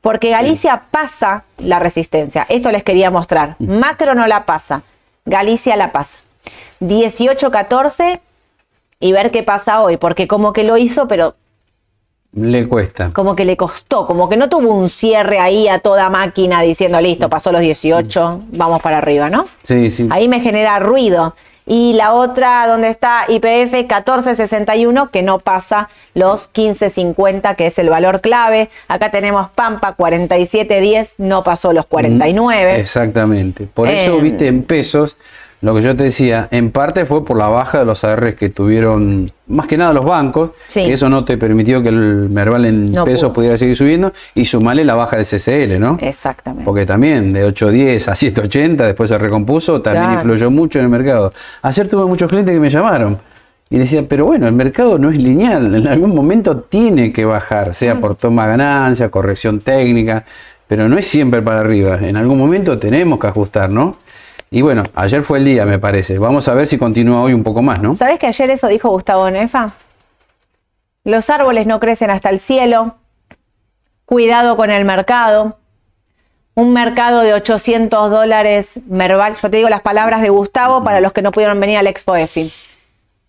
[0.00, 2.46] Porque Galicia pasa la resistencia.
[2.48, 3.56] Esto les quería mostrar.
[3.58, 4.82] Macro no la pasa.
[5.26, 6.18] Galicia la pasa.
[6.80, 8.20] 1814
[9.00, 9.96] y ver qué pasa hoy.
[9.96, 11.34] Porque como que lo hizo, pero
[12.32, 13.10] Le cuesta.
[13.12, 17.00] como que le costó, como que no tuvo un cierre ahí a toda máquina diciendo
[17.00, 19.46] listo, pasó los 18, vamos para arriba, ¿no?
[19.64, 20.06] Sí, sí.
[20.10, 21.34] Ahí me genera ruido.
[21.66, 27.88] Y la otra, donde está IPF 1461, que no pasa los 1550, que es el
[27.90, 28.70] valor clave.
[28.88, 32.80] Acá tenemos Pampa 4710, no pasó los 49.
[32.80, 33.66] Exactamente.
[33.72, 35.16] Por eso, Eh, viste, en pesos,
[35.62, 38.48] lo que yo te decía, en parte fue por la baja de los ARs que
[38.48, 40.84] tuvieron, más que nada los bancos, Sí.
[40.86, 43.32] que eso no te permitió que el Merval en No pesos pudo.
[43.34, 45.98] pudiera seguir subiendo, y sumarle la baja de CCL, ¿no?
[46.00, 46.64] Exactamente.
[46.64, 50.20] Porque también de 8.10 a 7.80, después se recompuso, también Claro.
[50.20, 51.32] influyó mucho en el mercado.
[51.62, 53.18] Ayer tuve muchos clientes que me llamaron
[53.68, 57.74] y decían, pero bueno, el mercado no es lineal, en algún momento tiene que bajar,
[57.74, 60.24] sea por toma de ganancia, corrección técnica,
[60.66, 63.96] pero no es siempre para arriba, en algún momento tenemos que ajustar, ¿no?
[64.52, 66.18] Y bueno, ayer fue el día, me parece.
[66.18, 67.92] Vamos a ver si continúa hoy un poco más, ¿no?
[67.92, 69.70] ¿Sabes que ayer eso dijo Gustavo Nefa?
[71.04, 72.96] Los árboles no crecen hasta el cielo.
[74.04, 75.56] Cuidado con el mercado.
[76.54, 79.36] Un mercado de 800 dólares Merval.
[79.36, 82.16] Yo te digo las palabras de Gustavo para los que no pudieron venir al Expo
[82.16, 82.52] EFI.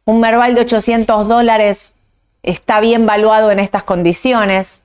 [0.05, 1.93] Un Merval de 800 dólares
[2.41, 4.81] está bien valuado en estas condiciones.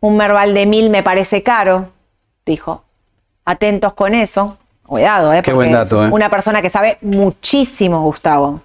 [0.00, 1.88] Un Merval de 1000 me parece caro,
[2.44, 2.84] dijo.
[3.46, 4.58] Atentos con eso.
[4.88, 5.42] Cuidado, ¿eh?
[5.42, 6.08] Qué porque buen dato, ¿eh?
[6.10, 8.62] Una persona que sabe muchísimo, Gustavo.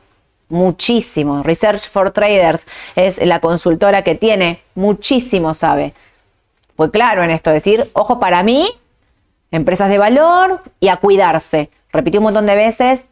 [0.48, 1.44] Muchísimo.
[1.44, 4.62] Research for Traders es la consultora que tiene.
[4.74, 5.94] Muchísimo sabe.
[6.78, 8.70] Fue claro en esto, decir, ojo para mí,
[9.52, 11.70] empresas de valor y a cuidarse.
[11.92, 13.10] Repitió un montón de veces,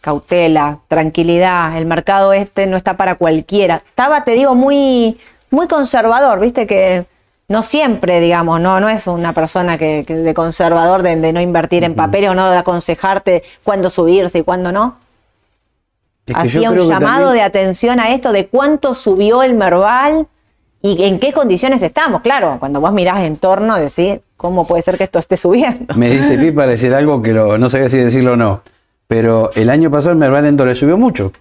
[0.00, 3.82] cautela, tranquilidad, el mercado este no está para cualquiera.
[3.88, 5.18] Estaba, te digo, muy,
[5.50, 7.06] muy conservador, viste que
[7.48, 11.40] no siempre, digamos, no, no es una persona que, que de conservador de, de no
[11.40, 14.96] invertir en papeles o no de aconsejarte cuándo subirse y cuándo no.
[16.26, 20.26] Es que hacía un llamado también- de atención a esto de cuánto subió el Merval
[20.80, 22.22] y en qué condiciones estamos.
[22.22, 25.94] Claro, cuando vos mirás en torno, decís, ¿cómo puede ser que esto esté subiendo?
[25.96, 28.62] Me diste pie para decir algo que lo- no sabía si decirlo o no.
[29.08, 31.32] Pero el año pasado el Merval en dólares subió mucho.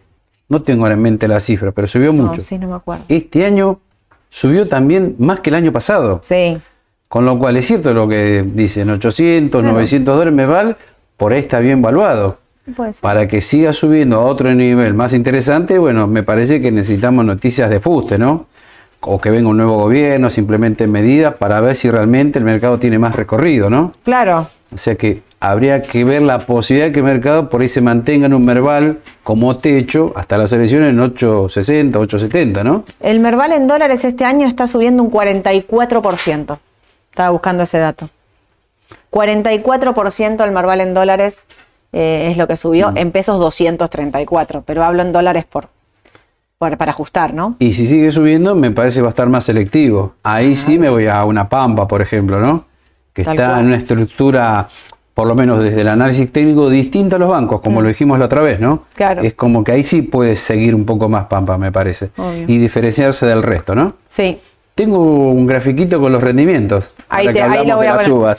[0.49, 2.41] No tengo ahora en mente la cifra, pero subió No, mucho.
[2.41, 3.05] sí, no me acuerdo.
[3.07, 3.79] Este año
[4.31, 6.19] subió también más que el año pasado.
[6.23, 6.57] Sí,
[7.07, 9.73] Con lo cual es cierto lo que dicen, 800, Claro.
[9.75, 10.77] 900 dólares Merval,
[11.17, 12.39] por ahí está bien valuado.
[12.75, 13.01] puede ser.
[13.01, 17.69] Para que siga subiendo a otro nivel más interesante, bueno, me parece que necesitamos noticias
[17.69, 18.47] de fuste, ¿no?
[19.01, 22.97] O que venga un nuevo gobierno, simplemente medidas para ver si realmente el mercado tiene
[22.97, 23.91] más recorrido, ¿no?
[24.03, 27.67] Claro, O sea que habría que ver la posibilidad de que el mercado por ahí
[27.67, 32.85] se mantenga en un Merval como techo hasta las elecciones en 860, 870, ¿no?
[33.01, 36.57] el Merval en dólares este año está subiendo un 44%.
[37.09, 38.09] Estaba buscando ese dato.
[39.11, 41.45] 44% el Merval en dólares
[41.93, 45.67] eh, es lo que subió, en pesos 234, pero hablo en dólares por,
[46.57, 47.55] por- para ajustar, ¿no?
[47.59, 50.13] Y si sigue subiendo, me parece va a estar más selectivo.
[50.23, 52.65] Ahí sí me voy a una pampa, por ejemplo, ¿no?
[53.13, 53.59] Que Tal está cual.
[53.61, 54.67] en una estructura,
[55.13, 58.25] por lo menos desde el análisis técnico, distinta a los bancos, como lo dijimos la
[58.25, 58.75] otra vez, ¿no?
[58.75, 58.79] Mm.
[58.95, 59.21] Claro.
[59.23, 62.09] Es como que ahí sí puede seguir un poco más pampa, me parece.
[62.17, 62.45] Obvio.
[62.47, 63.87] Y diferenciarse del resto, ¿no?
[64.07, 64.39] Sí.
[64.75, 66.91] Tengo un grafiquito con los rendimientos.
[67.09, 68.37] Ahí, te- ahí lo voy a poner.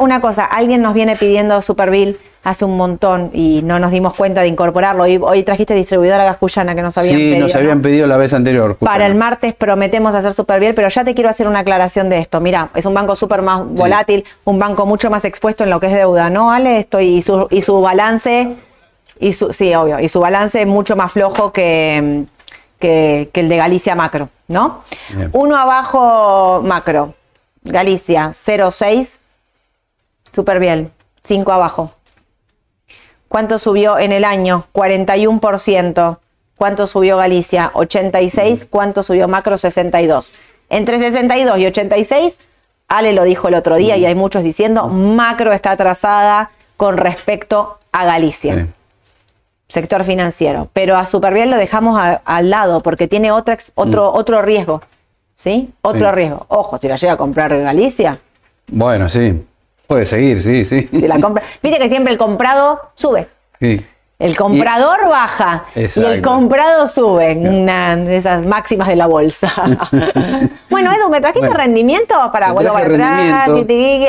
[0.00, 2.16] una cosa, alguien nos viene pidiendo Superbill
[2.48, 5.02] hace un montón y no nos dimos cuenta de incorporarlo.
[5.02, 7.40] Hoy, hoy trajiste distribuidora gascullana que nos habían Sí, pedido.
[7.40, 7.58] nos ¿no?
[7.60, 8.76] habían pedido la vez anterior.
[8.76, 12.40] Para el martes prometemos hacer Superbill, pero ya te quiero hacer una aclaración de esto.
[12.40, 15.88] Mira, es un banco súper más volátil, un banco mucho más expuesto en lo que
[15.88, 16.78] es deuda, ¿no, Ale?
[16.78, 18.54] Esto y su, y su balance,
[19.18, 22.26] y su, sí, obvio, y su balance es mucho más flojo que,
[22.78, 24.82] que, que el de Galicia Macro, ¿no?
[25.16, 25.30] Bien.
[25.32, 27.12] Uno abajo Macro,
[27.64, 29.18] Galicia 0,6,
[30.32, 30.90] Superbill,
[31.24, 31.90] 5 abajo.
[33.36, 34.64] ¿Cuánto subió en el año?
[34.72, 36.16] 41%.
[36.56, 37.70] ¿Cuánto subió Galicia?
[37.74, 38.66] 86.
[38.70, 39.58] ¿Cuánto subió Macro?
[39.58, 40.32] 62.
[40.70, 42.38] Entre 62 y 86,
[42.88, 47.78] Ale lo dijo el otro día y hay muchos diciendo, Macro está atrasada con respecto
[47.92, 48.66] a Galicia, Sí.
[49.68, 50.70] sector financiero.
[50.72, 54.80] Pero a Superbiel lo dejamos a- al lado porque tiene otra, ex- otro, otro riesgo.
[55.34, 55.68] ¿Sí?
[55.82, 56.14] Otro Sí.
[56.14, 56.46] riesgo.
[56.48, 58.18] Ojo, si la llega a comprar Galicia,
[58.68, 59.44] Bueno, sí.
[59.86, 60.88] Puede seguir, sí, sí.
[60.90, 61.42] si la compra.
[61.62, 63.28] Viste que siempre el comprado sube.
[63.60, 63.84] Sí.
[64.18, 67.36] El comprador baja y el comprado sube.
[67.36, 69.52] Una de esas máximas de la bolsa.
[70.70, 72.14] bueno, Edu, ¿me trajiste Bueno, rendimiento?
[72.32, 73.48] Para vuelvo para atrás.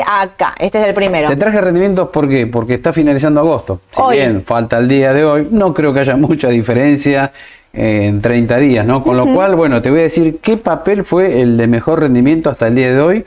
[0.06, 1.28] Acá, este es el primero.
[1.28, 2.46] Te traje rendimientos ¿por qué?
[2.46, 3.82] porque está finalizando agosto.
[3.92, 4.16] Si Hoy.
[4.16, 7.30] bien falta el día de hoy, no creo que haya mucha diferencia
[7.74, 9.04] en 30 días, ¿no?
[9.04, 12.48] Con lo cual, bueno, te voy a decir qué papel fue el de mejor rendimiento
[12.48, 13.26] hasta el día de hoy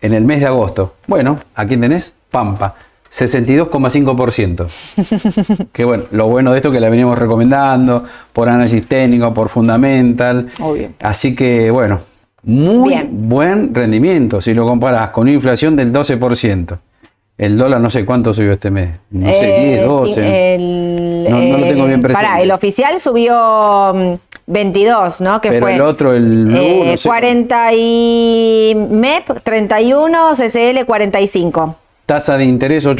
[0.00, 0.94] en el mes de agosto.
[1.06, 2.74] Bueno, aquí tenés Pampa,
[3.10, 5.68] 62,5%.
[5.72, 10.48] que bueno, lo bueno de esto que la venimos recomendando por análisis técnico, por fundamental.
[10.60, 10.90] Obvio.
[11.00, 12.00] Así que bueno,
[12.42, 13.08] muy Bien.
[13.10, 16.78] buen rendimiento si lo comparas con una inflación del 12%.
[17.36, 18.90] El dólar no sé cuánto subió este mes.
[19.10, 20.54] No sé, Eh, 10, 12.
[20.56, 22.26] El, No- no lo tengo bien presente.
[22.26, 24.14] Pará, el oficial subió mm,
[24.50, 25.40] 22, ¿no?
[25.40, 27.08] Que Pero fue el otro, el blue, eh, no sé.
[27.08, 31.76] 40 y MEP 31, CCL 45.
[32.06, 32.96] Tasa de interés 8%,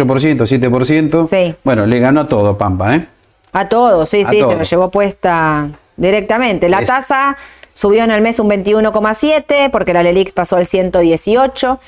[0.46, 1.26] 7%.
[1.26, 1.54] Sí.
[1.64, 3.06] Bueno, le ganó a todo Pampa, ¿eh?
[3.52, 4.56] A todos, sí, A sí, se todos.
[4.56, 6.68] lo llevó puesta directamente.
[6.68, 7.36] La Es- tasa
[7.72, 11.80] subió en el mes un 21,7 porque la LELIX pasó al 118.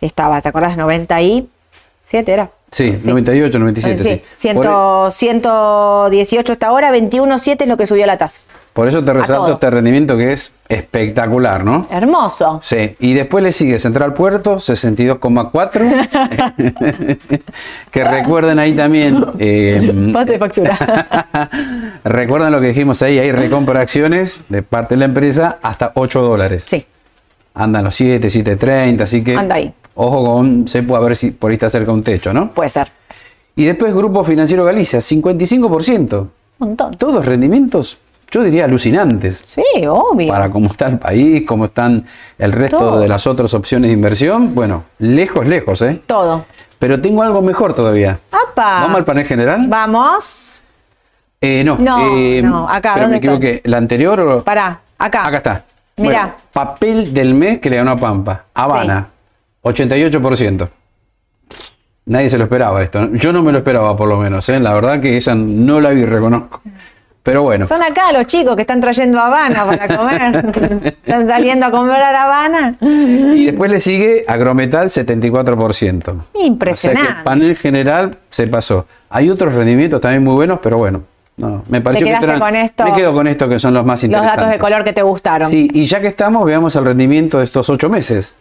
[0.00, 0.76] Estaba, ¿te acordás?
[0.76, 2.50] 97 era.
[2.72, 3.96] Sí, 98, 97.
[4.02, 4.22] Sí, sí.
[4.34, 8.40] 100, Por, 118 hasta ahora, 21,7 es lo que subió la tasa.
[8.74, 11.86] Por eso te resalto este rendimiento que es espectacular, ¿no?
[11.90, 12.60] Hermoso.
[12.62, 17.08] Sí, y después le sigue Central Puerto, 62,4.
[17.90, 19.24] que recuerden ahí también.
[19.38, 20.76] eh, Pase factura.
[22.04, 25.92] recuerden lo que dijimos ahí, hay recompra de acciones de parte de la empresa hasta
[25.94, 26.64] 8 dólares.
[26.66, 26.84] sí,
[27.56, 29.72] Andan los 7, 7.30, así que Anda ahí.
[29.94, 32.50] ojo con Cepo a ver si por ahí está cerca un techo, ¿no?
[32.50, 32.88] puede ser.
[33.54, 36.18] Y después Grupo Financiero Galicia, 55%.
[36.18, 36.96] Un montón.
[36.96, 37.98] Todos rendimientos,
[38.34, 39.42] yo diría alucinantes.
[39.46, 40.28] Sí, obvio.
[40.32, 42.04] Para cómo está el país, cómo están
[42.36, 42.98] el resto Todo.
[42.98, 46.00] de las otras opciones de inversión, bueno, lejos, lejos, ¿eh?
[46.06, 46.44] Todo.
[46.80, 48.18] Pero tengo algo mejor todavía.
[48.32, 48.80] ¡Apa!
[48.82, 49.66] ¿Vamos al panel general?
[49.68, 50.62] Vamos.
[51.40, 53.26] Eh, no, No, eh, no, acá, pero me ¿dónde está?
[53.34, 53.60] equivoqué.
[53.64, 54.42] ¿La anterior o...?
[54.42, 55.26] Pará, acá.
[55.28, 55.64] Acá está.
[55.96, 56.20] Mirá.
[56.22, 58.46] Bueno, papel del mes que le ganó a Pampa.
[58.52, 59.06] Habana,
[59.62, 60.68] 88%.
[62.06, 63.08] Nadie se lo esperaba esto.
[63.12, 64.46] Yo no me lo esperaba, por lo menos.
[64.48, 64.58] ¿eh?
[64.60, 66.60] La verdad que esa no la vi, reconozco.
[67.24, 67.66] Pero bueno.
[67.66, 70.94] Son acá los chicos que están trayendo Habana para comer.
[71.04, 72.74] están saliendo a comprar Habana.
[72.80, 75.66] Y después le sigue Agrometal, 74%.
[75.66, 75.72] O
[76.32, 77.10] sea Impresionante.
[77.12, 78.86] que el panel general se pasó.
[79.08, 81.00] Hay otros rendimientos también muy buenos, pero bueno,
[81.38, 82.84] No, me pareció que quedaste eran- con esto?
[82.84, 84.36] Me quedo con esto que son los más Los interesantes.
[84.36, 85.50] datos de color que te gustaron.
[85.50, 88.34] Sí, y ya que estamos, veamos el rendimiento de estos ocho meses.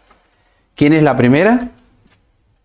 [0.75, 1.69] ¿Quién es la primera?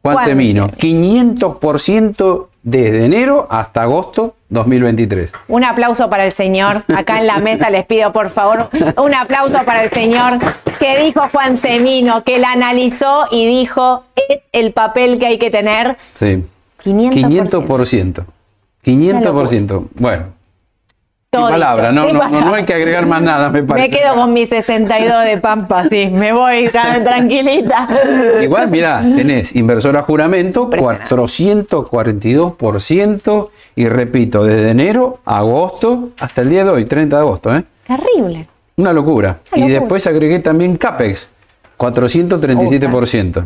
[0.02, 0.68] Juan, Juan Semino.
[0.70, 5.32] 500% desde enero hasta agosto 2023.
[5.48, 6.84] Un aplauso para el señor.
[6.94, 10.38] Acá en la mesa les pido, por favor, un aplauso para el señor
[10.78, 15.50] que dijo Juan Semino, que la analizó y dijo, es el papel que hay que
[15.50, 15.96] tener.
[16.18, 16.44] Sí.
[16.84, 17.64] 500%.
[17.64, 18.24] 500%.
[18.84, 19.88] 500%.
[19.94, 20.24] Bueno,
[21.30, 23.98] Todo qué palabra, no, no, no, no hay que agregar más nada, me Me parece.
[23.98, 26.08] quedo con mi 62 de Pampa, sí.
[26.10, 26.68] Me voy
[27.04, 27.86] tranquilita.
[28.42, 31.14] Igual, mira, tenés inversora juramento, Impresionante.
[31.14, 37.54] 442%, y repito, desde enero a agosto hasta el día de hoy, 30 de agosto,
[37.54, 37.62] ¿eh?
[37.86, 38.48] Terrible.
[38.76, 39.40] Una locura.
[39.54, 41.28] Una Y después agregué también CAPEX,
[41.78, 43.44] 437%.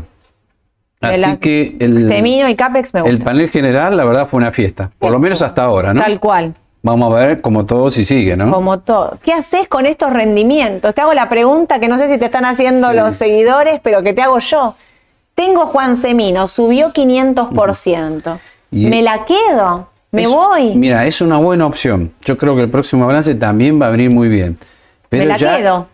[1.00, 3.24] De Así la- que el, y Capex me el gustan.
[3.24, 4.88] panel general, la verdad, fue una fiesta.
[5.00, 6.00] Por lo menos hasta ahora, ¿no?
[6.00, 6.54] Tal cual.
[6.84, 8.50] Vamos a ver cómo todo si sigue, ¿no?
[8.52, 9.18] Como todo.
[9.22, 10.92] ¿Qué haces con estos rendimientos?
[10.94, 12.96] Te hago la pregunta que no sé si te están haciendo Sí.
[12.96, 14.74] los seguidores, pero que te hago yo.
[15.36, 18.38] Tengo Juan Semino, subió 500%.
[18.70, 19.88] Y- ¿Me la quedo?
[20.10, 20.74] ¿Me Es- voy?
[20.74, 22.12] Mira, es una buena opción.
[22.24, 24.58] Yo creo que el próximo balance también va a venir muy bien.
[25.08, 25.86] Pero ¿Me la ya- quedo?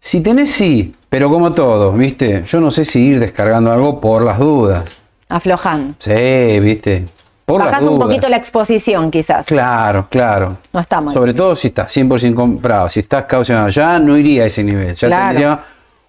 [0.00, 2.44] Si tenés, sí, pero como todo, ¿viste?
[2.46, 4.84] Yo no sé si ir descargando algo por las dudas.
[5.28, 5.94] Aflojando.
[5.98, 7.06] Sí, ¿viste?
[7.50, 9.46] Por las Bajás un poquito la exposición, quizás.
[9.46, 10.56] Claro, claro.
[10.72, 11.14] No está mal.
[11.14, 14.94] Sobre todo si estás 100% comprado, si estás caucionado, ya no iría a ese nivel.
[14.94, 15.26] Ya Claro.
[15.28, 15.60] tendría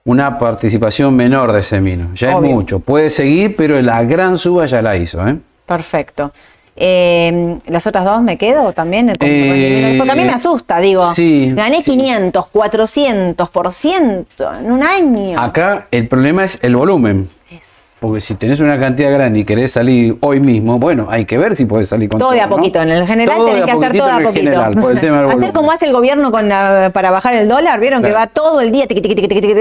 [0.04, 2.10] una participación menor de ese mino.
[2.14, 2.50] Ya Obvio.
[2.50, 2.80] es mucho.
[2.80, 5.38] Puede seguir, pero la gran suba ya la hizo, ¿eh?
[5.66, 6.32] Perfecto.
[6.76, 9.10] Eh, ¿Las otras dos me quedo también?
[9.10, 9.96] Eh?
[9.98, 11.14] Porque a mí me asusta, digo.
[11.14, 11.92] sí, Gané sí.
[11.92, 15.40] 500, 400% en un año.
[15.40, 17.30] Acá el problema es el volumen.
[17.52, 21.38] Es Porque si tenés una cantidad grande y querés salir hoy mismo, bueno, hay que
[21.38, 22.36] ver si podés salir con todo todo.
[22.36, 22.56] de a ¿no?
[22.56, 22.82] poquito.
[22.82, 24.32] En el general Todo tenés que hacer todo a poquito.
[24.34, 27.48] general, por el tema del hacer como hace el gobierno con la- para bajar el
[27.48, 27.80] dólar.
[27.80, 28.88] Vieron que va todo el día.
[28.88, 29.56] tiqui, tiqui, tiqui,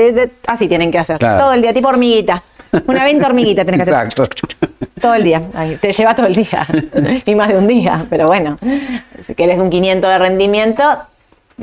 [0.46, 1.18] así tienen que hacer.
[1.18, 1.38] Claro.
[1.38, 2.42] Todo el día, tipo hormiguita.
[2.86, 4.06] Una 20 hormiguita tenés que hacer.
[4.06, 4.24] Exacto.
[5.02, 5.42] Todo el día.
[5.52, 6.66] Ay, te lleva todo el día.
[7.26, 8.06] y más de un día.
[8.08, 8.56] Pero bueno,
[9.20, 10.82] si querés un 500 de rendimiento,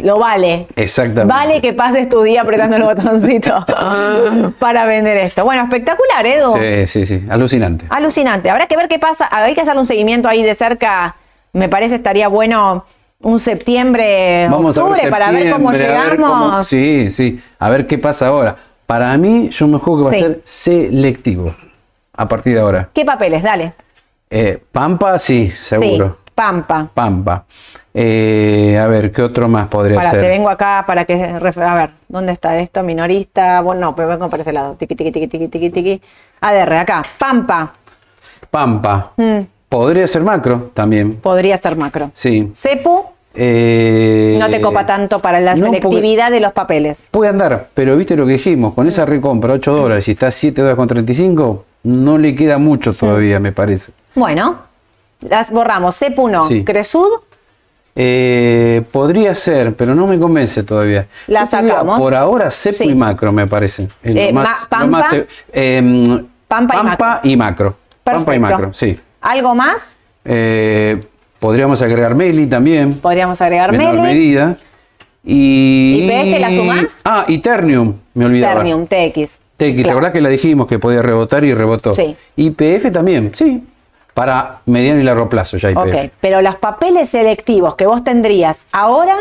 [0.02, 0.68] lo vale.
[0.76, 1.34] Exactamente.
[1.34, 3.66] Vale que pases tu día apretando el botoncito
[4.60, 5.44] para vender esto.
[5.44, 6.56] Bueno, espectacular, Edu.
[6.58, 7.26] Sí, sí, sí.
[7.30, 7.86] Alucinante.
[7.90, 8.50] Alucinante.
[8.50, 9.28] Habrá que ver qué pasa.
[9.32, 11.16] Hay que hacerle un seguimiento ahí de cerca.
[11.54, 12.86] Me parece estaría bueno
[13.22, 16.18] un septiembre, Vamos octubre ver para ver cómo a ver llegamos.
[16.30, 17.42] cómo- sí, sí.
[17.60, 18.56] A ver qué pasa ahora.
[18.86, 20.18] Para mí, yo me juego que va Sí.
[20.24, 21.56] a ser selectivo
[22.16, 22.90] a partir de ahora.
[22.94, 23.42] ¿Qué papeles?
[23.44, 23.74] Dale.
[24.30, 26.18] Eh, Pampa, sí, seguro.
[26.26, 26.88] Sí, Pampa.
[26.94, 27.44] Pampa.
[28.00, 30.22] Eh, a ver, ¿qué otro más podría Para, ser?
[30.22, 31.16] te vengo acá para que.
[31.24, 31.40] A
[31.76, 32.84] ver, ¿dónde está esto?
[32.84, 33.60] Minorista.
[33.62, 34.76] Bueno, no, pero vengo por ese lado.
[34.78, 36.02] Tiqui, tiqui, tiqui, tiqui, tiqui, tiqui.
[36.42, 37.02] ADR, acá.
[37.18, 37.74] Pampa.
[38.52, 39.14] Pampa.
[39.18, 41.16] Mm, Podría ser macro también.
[41.16, 42.12] podría ser macro.
[42.14, 42.52] Sí.
[42.54, 47.10] Cepu Eh, no te copa tanto para la no, selectividad de los papeles.
[47.12, 50.62] Puede andar, pero viste lo que dijimos, con esa recompra 8 dólares y está 7
[50.62, 53.92] dólares con 35, no le queda mucho todavía, me parece.
[54.16, 54.60] Bueno,
[55.22, 55.98] las borramos.
[55.98, 56.48] Cepu no.
[56.48, 56.64] Sí.
[56.64, 57.10] Cresud,
[58.00, 61.08] Eh, podría ser, pero no me convence todavía.
[61.26, 62.00] La sacamos.
[62.00, 62.84] por ahora, cepo Sí.
[62.90, 63.88] y macro, me parece.
[64.04, 64.86] Eh, más- Pampa.
[64.86, 67.76] más, eh, em, Pampa y Pampa y macro.
[68.04, 69.00] Pampa y macro, sí.
[69.20, 69.96] ¿Algo más?
[70.24, 71.00] Eh,
[71.40, 73.00] podríamos agregar Meli también.
[73.00, 74.08] Podríamos agregar menor Meli.
[74.14, 74.56] medida.
[75.26, 77.02] Y, ¿YPF la sumás?
[77.04, 78.56] Ah, y Ternium, me olvidaba.
[78.58, 79.42] Ternium, TX.
[79.58, 79.96] TX, la Claro.
[80.02, 81.96] verdad que la dijimos que podía rebotar y rebotó.
[81.96, 82.16] Sí.
[82.36, 83.64] YPF también, sí.
[84.18, 85.70] Para mediano y largo plazo ya.
[85.80, 89.16] Ok, pero los papeles selectivos que vos tendrías ahora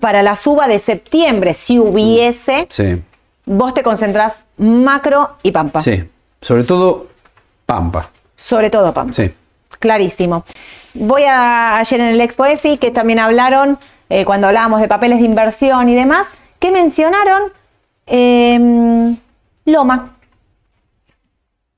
[0.00, 3.00] para la suba de septiembre, si hubiese, Sí,
[3.46, 5.82] vos te concentrás macro y pampa.
[5.82, 6.02] sí.
[6.40, 7.06] Sobre todo
[7.64, 8.10] Pampa.
[8.34, 9.14] Sobre todo pampa.
[9.14, 9.32] Sí.
[9.78, 10.44] Clarísimo.
[10.94, 15.20] Voy a ayer en el Expo EFI, que también hablaron, eh, cuando hablábamos de papeles
[15.20, 16.26] de inversión y demás,
[16.58, 17.52] que mencionaron
[18.06, 19.16] em,
[19.64, 20.16] Loma.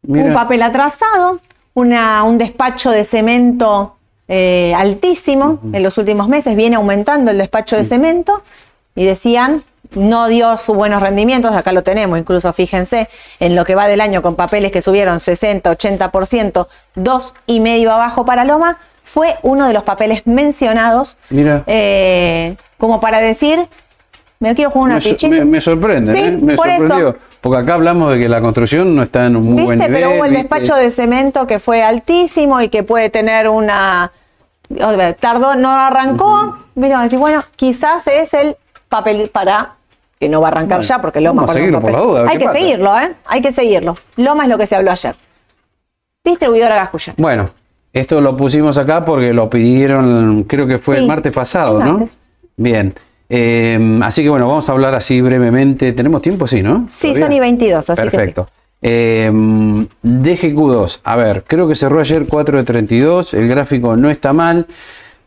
[0.07, 1.39] un papel atrasado,
[1.75, 3.97] una- un despacho de cemento
[4.33, 8.43] eh, altísimo en los últimos meses, viene aumentando el despacho de cemento
[8.95, 9.65] y decían,
[9.97, 13.09] no dio sus buenos rendimientos, acá lo tenemos, incluso fíjense,
[13.41, 17.91] en lo que va del año con papeles que subieron 60, 80%, dos y medio
[17.93, 21.65] abajo para Loma, fue uno de los papeles mencionados Mira.
[21.67, 23.67] eh, como para decir,
[24.39, 26.31] me quiero jugar una me, so- me- me sorprende, Sí, ¿eh?
[26.31, 27.17] me por eso.
[27.41, 29.65] Porque acá hablamos de que la construcción no está en un muy ¿Viste?
[29.67, 29.93] buen nivel.
[29.95, 30.43] Pero hubo el ¿viste?
[30.43, 34.13] despacho de cemento que fue altísimo y que puede tener una.
[35.19, 36.57] Tardó, no arrancó.
[36.75, 36.91] ¿Viste?
[36.93, 38.57] Vamos a decir, bueno, quizás es el
[38.89, 39.75] papel para.
[40.19, 42.25] Que no va a arrancar Bueno, ya porque Loma vamos a seguirlo por la duda,
[42.29, 42.59] Hay que pasa.
[42.59, 43.15] seguirlo, ¿eh?
[43.25, 43.95] Hay que seguirlo.
[44.17, 45.17] Loma es lo que se habló ayer.
[46.23, 47.15] Distribuidora Gascuya.
[47.17, 47.49] Bueno,
[47.95, 51.93] Esto lo pusimos acá porque lo pidieron, creo que fue el martes pasado, el ¿no?
[51.95, 52.19] martes.
[52.57, 52.95] Bien.
[53.33, 55.93] Eh, así que bueno, vamos a hablar así brevemente.
[55.93, 56.47] ¿Tenemos tiempo?
[56.49, 56.87] Sí, ¿no?
[56.89, 57.27] Sí, ¿Todavía?
[57.27, 58.49] son y 22, así Perfecto.
[58.83, 59.31] Eh,
[60.03, 61.01] DGQ2.
[61.05, 63.35] A ver, creo que cerró ayer 4 de 32.
[63.35, 64.67] El gráfico no está mal.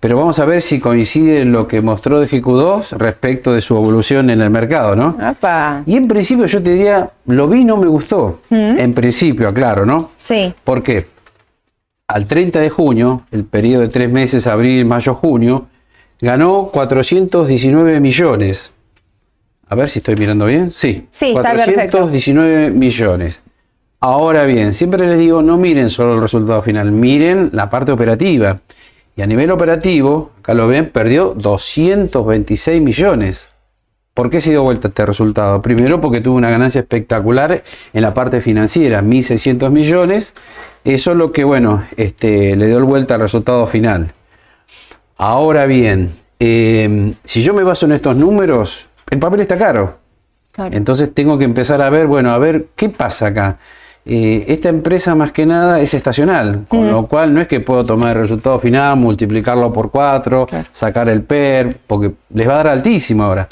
[0.01, 4.41] Pero vamos a ver si coincide lo que mostró DGQ2 respecto de su evolución en
[4.41, 5.15] el mercado, ¿no?
[5.17, 5.91] que sí.
[5.93, 8.41] Y en principio yo te diría, lo vi no me gustó.
[8.49, 10.09] En principio, aclaro, ¿no?
[10.21, 11.05] Sí, ¿Por qué?
[12.09, 15.67] Al 30 de junio, el periodo de tres meses, abril, mayo, junio,
[16.23, 18.71] ganó 419 millones.
[19.67, 20.71] A ver si estoy mirando bien.
[20.71, 21.99] Sí, Sí, está perfecto.
[21.99, 23.41] 419 millones.
[23.99, 28.61] Ahora bien, siempre les digo, no miren solo el resultado final, miren la parte operativa.
[29.15, 33.49] Y a nivel operativo, acá lo ven, perdió 226 millones.
[34.13, 35.61] ¿Por qué se dio vuelta este resultado?
[35.61, 37.63] Primero porque tuvo una ganancia espectacular
[37.93, 40.33] en la parte financiera, 1.600 millones.
[40.85, 44.13] Eso es lo que, bueno, este, le dio vuelta al resultado final.
[45.17, 49.97] Ahora bien, eh, si yo me baso en estos números, el papel está caro.
[50.51, 50.75] claro.
[50.75, 53.57] Entonces tengo que empezar a ver, bueno, a ver qué pasa acá.
[54.05, 57.85] Eh, esta empresa más que nada es estacional, con lo cual no es que puedo
[57.85, 60.67] tomar el resultado final, multiplicarlo por 4, Claro.
[60.73, 63.47] sacar el PER, porque les va a dar altísimo ahora.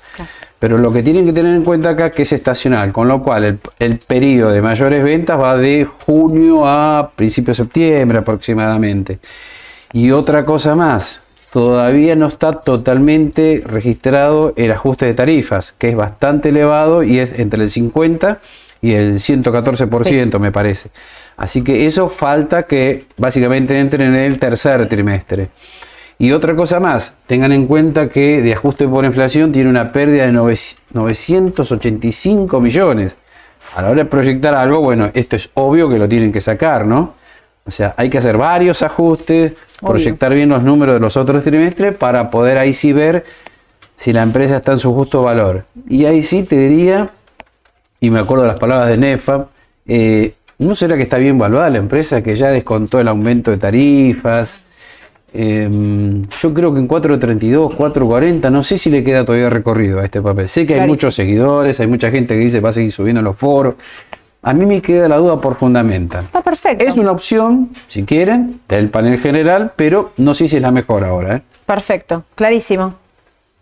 [0.59, 3.23] Pero lo que tienen que tener en cuenta acá es que es estacional, con lo
[3.23, 9.19] cual el, el periodo de mayores ventas va de junio a principio de septiembre aproximadamente.
[9.93, 11.20] Y otra cosa más,
[11.51, 17.37] todavía no está totalmente registrado el ajuste de tarifas, que es bastante elevado y es
[17.39, 18.39] entre el 50
[18.81, 20.89] y el 114%, me parece.
[21.37, 25.49] Así que eso falta que básicamente entre en el tercer trimestre.
[26.19, 30.25] Y otra cosa más, tengan en cuenta que de ajuste por inflación tiene una pérdida
[30.25, 33.15] de nove- 985 millones.
[33.75, 36.85] A la hora de proyectar algo, bueno, esto es obvio que lo tienen que sacar,
[36.85, 37.13] ¿no?
[37.65, 39.91] O sea, hay que hacer varios ajustes, Obvio.
[39.93, 43.25] proyectar bien los números de los otros trimestres para poder ahí sí ver
[43.97, 45.65] si la empresa está en su justo valor.
[45.87, 47.09] Y ahí sí te diría,
[47.99, 49.45] y me acuerdo de las palabras de Nefa,
[49.87, 53.57] eh, ¿no será que está bien valuada la empresa que ya descontó el aumento de
[53.57, 54.63] tarifas?
[55.33, 55.69] Eh,
[56.41, 60.21] yo creo que en 4.32, 4.40, no sé si le queda todavía recorrido a este
[60.21, 60.49] papel.
[60.49, 60.93] Sé que hay Clarísimo.
[60.93, 63.75] muchos seguidores, hay mucha gente que dice va a seguir subiendo en los foros.
[64.43, 66.25] A mí me queda la duda por fundamental.
[66.25, 66.83] Está perfecto.
[66.83, 71.03] Es una opción, si quieren, del panel general, pero no sé si es la mejor
[71.03, 71.35] ahora.
[71.37, 71.41] ¿eh?
[71.65, 72.95] Perfecto, clarísimo.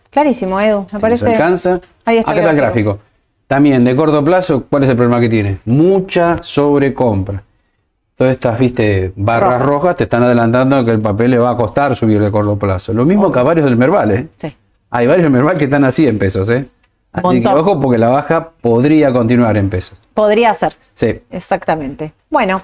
[0.10, 0.82] Clarísimo, Edu.
[0.88, 1.32] Me ¿Nos parece.
[1.34, 1.82] alcanza?
[2.06, 3.00] Ahí está Acá el está el gráfico.
[3.48, 5.58] También de corto plazo, ¿cuál es el problema que tiene?
[5.66, 7.44] Mucha sobrecompra.
[8.16, 9.66] Todas estas, viste, barras Rojas.
[9.68, 12.94] rojas te están adelantando que el papel le va a costar subir de corto plazo.
[12.94, 14.28] Lo mismo que a varios del Merval, ¿eh?
[14.38, 14.56] Sí.
[14.92, 16.66] Hay varios del Merval que están a 100 pesos, ¿eh?
[17.12, 19.98] Así que ojo porque la baja podría continuar en pesos.
[20.20, 20.76] Podría ser.
[20.96, 21.22] Sí.
[21.32, 22.12] Exactamente.
[22.30, 22.62] Bueno,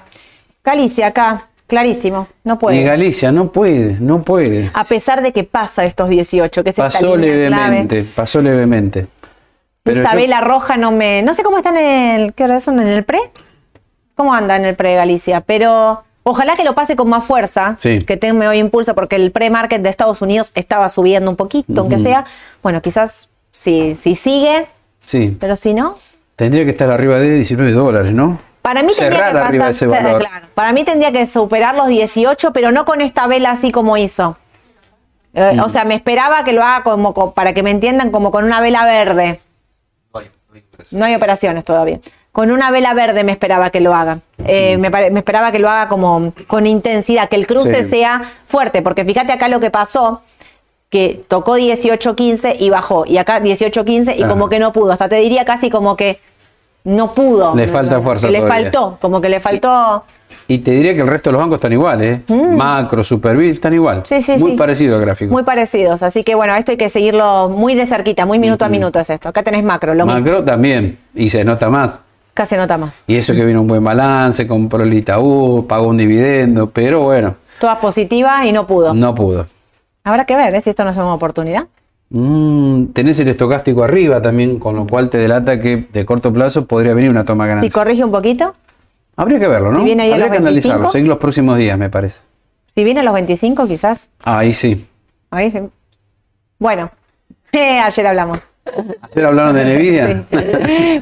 [0.62, 2.28] Galicia acá, clarísimo.
[2.44, 2.84] No Y puede.
[2.84, 4.70] Galicia no puede, no puede.
[4.74, 7.18] A pesar de que pasa estos 18, que es esta Pasó clave.
[7.50, 9.08] levemente, pasó levemente.
[9.84, 11.22] Pero Esa yo- vela roja no me.
[11.24, 12.34] No sé cómo están en el.
[12.34, 13.20] ¿Qué hora son en el pre?
[14.16, 15.40] ¿Cómo anda en el pre de Galicia?
[15.42, 17.76] Pero ojalá que lo pase con más fuerza.
[17.80, 18.00] Sí.
[18.02, 22.00] Que tenga hoy impulso, porque el pre-market de Estados Unidos estaba subiendo un poquito, aunque
[22.00, 22.26] sea.
[22.64, 24.68] Bueno, quizás si, si sigue,
[25.06, 26.00] Sí, pero si no.
[26.36, 28.40] Tendría que estar arriba de 19 dólares, ¿no?
[28.62, 30.20] Para mí tendría Cerrar que arriba de pasar, ese valor.
[30.20, 33.96] claro, para mí tendría que superar los 18, pero no con esta vela así como
[33.98, 34.38] hizo.
[35.34, 35.60] Eh, Mm.
[35.60, 38.44] O sea, me esperaba que lo haga como, co- para que me entiendan, como con
[38.46, 39.40] una vela verde.
[40.92, 42.00] No hay operaciones todavía.
[42.32, 44.20] Con una vela verde me esperaba que lo haga.
[44.46, 47.90] Eh, me, pare- me esperaba que lo haga como con intensidad, que el cruce Sí.
[47.92, 50.22] sea fuerte, porque fíjate acá lo que pasó,
[50.96, 54.32] que tocó 18-15 y bajó, y acá 18-15 y Ajá.
[54.32, 54.94] como que no pudo.
[54.94, 56.20] Hasta te diría casi como que
[56.86, 57.54] no pudo.
[57.54, 58.64] Le falta fuerza le todavía.
[58.72, 60.04] faltó, como que le faltó.
[60.48, 62.34] Y te diría que el resto de los bancos están iguales, ¿eh?
[62.34, 64.00] Macro, Superville, están igual.
[64.00, 64.06] Mm.
[64.06, 64.58] Sí, sí, Muy sí.
[64.58, 65.34] parecido al gráfico.
[65.34, 66.02] Muy parecidos.
[66.04, 69.10] Así que bueno, esto hay que seguirlo muy de cerquita, muy minuto a minuto es
[69.10, 69.28] esto.
[69.30, 70.20] Acá tenés macro, lo mismo.
[70.20, 72.00] Macro también, y se nota más.
[72.34, 72.94] Casi nota más.
[73.08, 77.36] Y eso que vino un buen balance, compró el Itaú, pagó un dividendo, pero bueno,
[77.60, 78.94] Todas positivas y no pudo.
[78.94, 79.48] no pudo.
[80.06, 80.62] Habrá que ver ¿eh?
[80.62, 81.66] si esto no es una oportunidad.
[82.10, 86.66] Mm, tenés el estocástico arriba también, con lo cual te delata que de corto plazo
[86.68, 87.70] podría venir una toma ganancia.
[87.74, 88.54] corrige un poquito,
[89.18, 89.80] Habría que verlo, ¿no?
[89.80, 90.92] Si viene ahí a Habría los que analizarlo, 25.
[90.92, 92.20] seguir los próximos días, me parece.
[92.76, 94.10] si viene a los 25 quizás.
[94.24, 94.86] Ahí sí.
[95.32, 95.70] Ahí.
[96.60, 96.92] Bueno,
[97.52, 98.40] eh, ayer hablamos.
[98.66, 100.24] Ayer hablaron de Nvidia.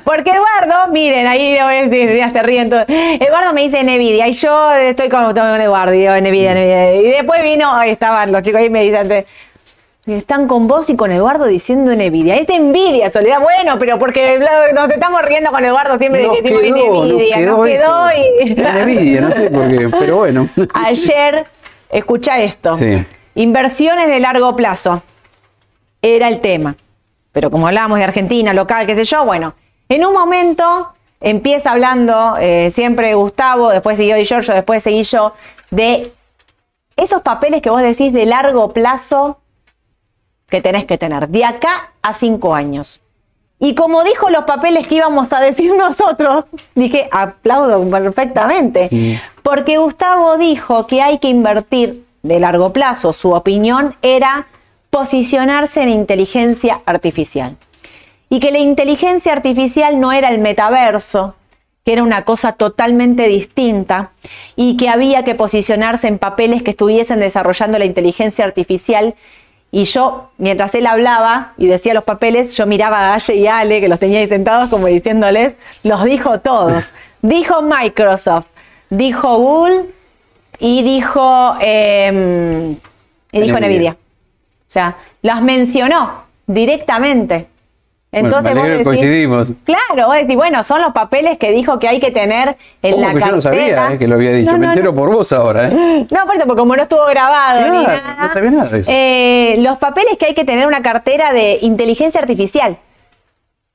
[0.04, 2.86] Porque Eduardo, miren, ahí ya se ríen todos.
[2.88, 6.96] Eduardo me dice Nvidia y yo estoy con, con Eduardo y digo Nvidia, Nvidia.
[6.96, 9.26] Y después vino, ahí estaban los chicos ahí y me dicen,
[10.06, 12.36] están con vos y con Eduardo diciendo Nvidia.
[12.36, 13.40] Es de envidia, Soledad.
[13.40, 14.40] Bueno, pero porque
[14.76, 17.36] nos estamos riendo con Eduardo siempre de Nos que decimos quedó, nos Nvidia.
[17.38, 18.86] quedó Nos quedó y...
[18.86, 20.50] Nvidia, no sé por qué, pero bueno.
[20.74, 21.46] Ayer
[21.90, 22.78] escucha esto.
[22.78, 23.06] Sí.
[23.36, 25.02] Inversiones de largo plazo.
[26.02, 26.76] Era el tema.
[27.34, 29.56] Pero como hablábamos de Argentina, local, qué sé yo, bueno,
[29.90, 35.34] en un momento empieza hablando eh, siempre Gustavo, después siguió Di Giorgio, después seguí yo,
[35.72, 36.14] de
[36.96, 39.40] esos papeles que vos decís de largo plazo
[40.48, 43.02] que tenés que tener, de acá a cinco años.
[43.60, 50.38] Y como dijo los papeles que íbamos a decir nosotros, dije, aplaudo perfectamente, porque Gustavo
[50.38, 54.48] dijo que hay que invertir de largo plazo, su opinión era
[54.94, 57.58] posicionarse en inteligencia artificial.
[58.30, 61.34] Y que la inteligencia artificial no era el metaverso,
[61.84, 64.12] que era una cosa totalmente distinta
[64.56, 69.16] y que había que posicionarse en papeles que estuviesen desarrollando la inteligencia artificial.
[69.72, 73.82] Y yo, mientras él hablaba y decía los papeles, yo miraba a Aye y Ale,
[73.82, 76.92] que los tenía ahí sentados como diciéndoles, los dijo todos.
[77.24, 78.48] Dijo Microsoft,
[78.90, 79.86] dijo Google
[80.60, 82.74] y dijo, em,
[83.32, 83.96] y dijo Nvidia.
[84.74, 87.48] Sea, las mencionó directamente.
[88.12, 89.52] Entonces bueno, vos decís, coincidimos.
[89.64, 93.08] Claro, vos decís, bueno, son los papeles que dijo que hay que tener en ¿Cómo
[93.08, 93.30] la que cartera.
[93.30, 94.52] yo no sabía eh, que lo había dicho.
[94.52, 94.98] No, Me no, entero no.
[95.00, 95.68] por vos ahora.
[95.68, 96.06] ¿eh?
[96.12, 98.16] No, por eso, porque como no estuvo grabado ni nada.
[98.28, 98.92] no sabía nada de eso.
[98.94, 102.78] eh, los papeles que hay que tener una cartera de inteligencia artificial.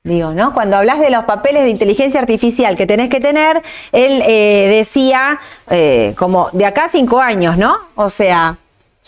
[0.04, 0.54] Digo, ¿no?
[0.54, 5.40] Cuando hablas de los papeles de inteligencia artificial que tenés que tener, él eh, decía
[5.68, 7.76] eh, como de acá a cinco años, ¿no?
[7.96, 8.56] O sea,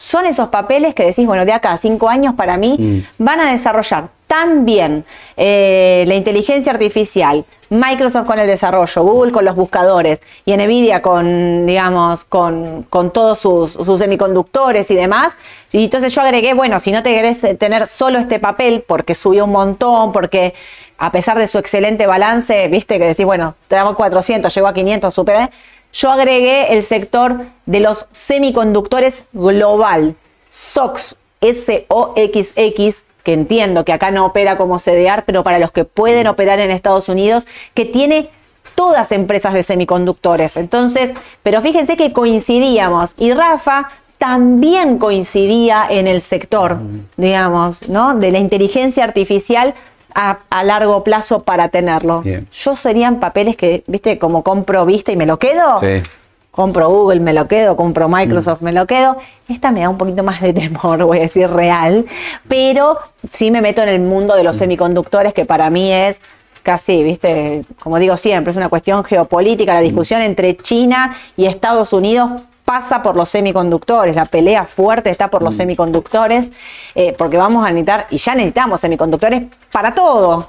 [0.01, 3.01] son esos papeles que decís, bueno, de acá a cinco años para mí Mm.
[3.19, 5.05] van a desarrollar tan bien
[5.37, 11.67] eh, la inteligencia artificial, Microsoft con el desarrollo, Google con los buscadores y Nvidia con,
[11.67, 15.37] digamos, con, con todos sus, sus semiconductores y demás.
[15.71, 19.15] Y entonces yo agregué, bueno, si no te querés eh, tener solo este papel porque
[19.15, 20.55] subió un montón, porque
[20.97, 24.73] a pesar de su excelente balance, viste que decís, bueno, te damos 400, llegó a
[24.73, 25.51] 500, superé.
[25.93, 30.15] Yo agregué el sector de los semiconductores global,
[30.51, 36.27] SOX, S-O-X-X, que entiendo que acá no opera como CDR, pero para los que pueden
[36.27, 38.31] operar en Estados Unidos, que tiene
[38.75, 40.57] todas empresas de semiconductores.
[40.57, 41.13] Entonces,
[41.43, 46.79] pero fíjense que coincidíamos y Rafa también coincidía en el sector,
[47.17, 48.15] digamos, ¿no?
[48.15, 49.75] De la inteligencia artificial
[50.15, 52.23] a, a largo plazo para tenerlo.
[52.23, 52.47] Bien.
[52.53, 55.81] Yo serían papeles que, viste, como compro vista y me lo quedo.
[55.81, 56.03] Sí.
[56.51, 59.17] Compro Google, me lo quedo, compro Microsoft, me lo quedo.
[59.49, 62.07] Esta me da un poquito más de temor, voy a decir real,
[62.49, 62.99] pero
[63.31, 66.21] sí me meto en el mundo de los semiconductores, que para mí es
[66.63, 71.93] casi, viste, como digo siempre, es una cuestión geopolítica, la discusión entre China y Estados
[71.93, 76.53] Unidos pasa por los semiconductores, la pelea fuerte está por los semiconductores,
[76.95, 80.47] eh, porque vamos a necesitar, y ya necesitamos semiconductores para todo,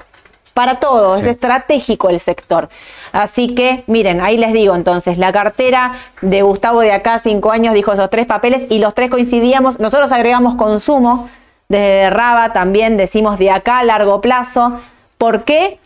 [0.54, 2.70] para todo, es estratégico el sector.
[3.12, 7.74] Así que, miren, ahí les digo entonces, la cartera de Gustavo de acá, cinco años,
[7.74, 9.80] dijo esos tres papeles y los tres coincidíamos.
[9.80, 11.28] Nosotros agregamos consumo,
[11.70, 14.74] desde Raba también decimos de acá a largo plazo.
[15.18, 15.80] ¿Por qué?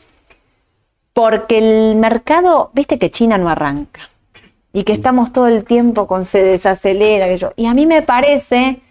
[1.14, 4.10] Porque el mercado, viste que China no arranca
[4.76, 7.28] y que estamos todo el tiempo con se desacelera.
[7.28, 8.82] que yo- Y a mí me parece,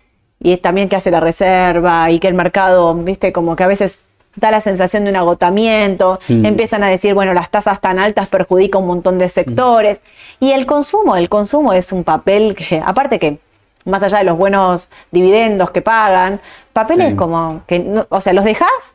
[0.41, 3.67] y es también que hace la reserva y que el mercado, viste, como que a
[3.67, 4.01] veces
[4.37, 8.81] da la sensación de un agotamiento, empiezan a decir, bueno, las tasas tan altas perjudican
[8.83, 10.01] un montón de sectores.
[10.41, 13.39] Y el consumo, el consumo es un papel que, aparte que,
[13.85, 16.41] más allá de los buenos dividendos que pagan,
[16.73, 17.17] papeles Sí.
[17.17, 18.95] como que, no- o sea, los dejas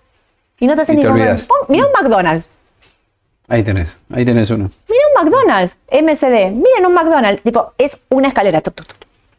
[0.60, 1.38] y no te hacen Y ni te
[1.70, 2.46] Mirá un McDonald's.
[3.50, 4.70] Ahí tenés, ahí tenés uno.
[4.88, 8.62] Mira un McDonald's, MCD, miren un McDonald's, tipo, es una escalera,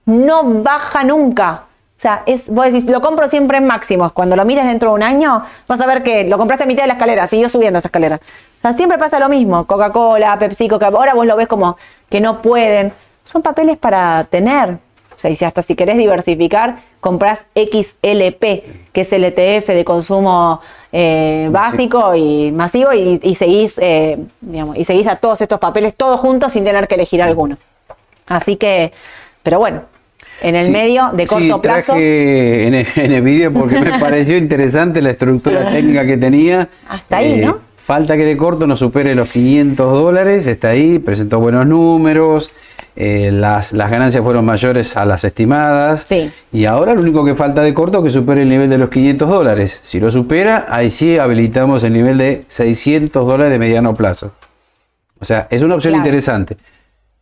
[0.07, 1.65] no baja nunca.
[1.97, 4.13] O sea, es, vos decís, lo compro siempre en máximos.
[4.13, 6.83] Cuando lo mires dentro de un año, vas a ver que lo compraste a mitad
[6.83, 8.17] de la escalera, siguió subiendo esa escalera.
[8.17, 9.67] O sea, siempre pasa lo mismo.
[9.67, 11.77] Coca-Cola, Pepsi, Coca ahora vos lo ves como
[12.09, 12.93] que no pueden.
[13.25, 14.79] Son papeles para tener.
[15.21, 18.41] O sea, y si hasta si querés diversificar, compras XLP,
[18.91, 20.63] que es el ETF de consumo
[20.93, 25.95] eh, básico y masivo, y, y seguís, eh, digamos, y seguís a todos estos papeles
[25.95, 27.59] todos juntos sin tener que elegir alguno.
[28.29, 28.93] Así que,
[29.43, 29.83] pero bueno,
[30.41, 31.93] en el Sí, medio de corto sí, plazo.
[31.93, 36.63] traje en, en el video porque me pareció interesante la estructura técnica que tenía.
[36.63, 37.59] Eh, Hasta ahí, ¿no?
[37.77, 42.51] Falta que de corto no supere los 500 dólares, está ahí, presentó buenos números,
[43.03, 46.03] eh, las, las ganancias fueron mayores a las estimadas.
[46.07, 46.31] Sí.
[46.53, 48.91] Y ahora lo único que falta de corto es que supere el nivel de los
[48.91, 49.81] 500 dólares.
[49.83, 54.33] Si lo supera, ahí sí habilitamos el nivel de 600 dólares de mediano plazo.
[55.19, 56.07] O sea, es una opción Claro.
[56.07, 56.57] interesante.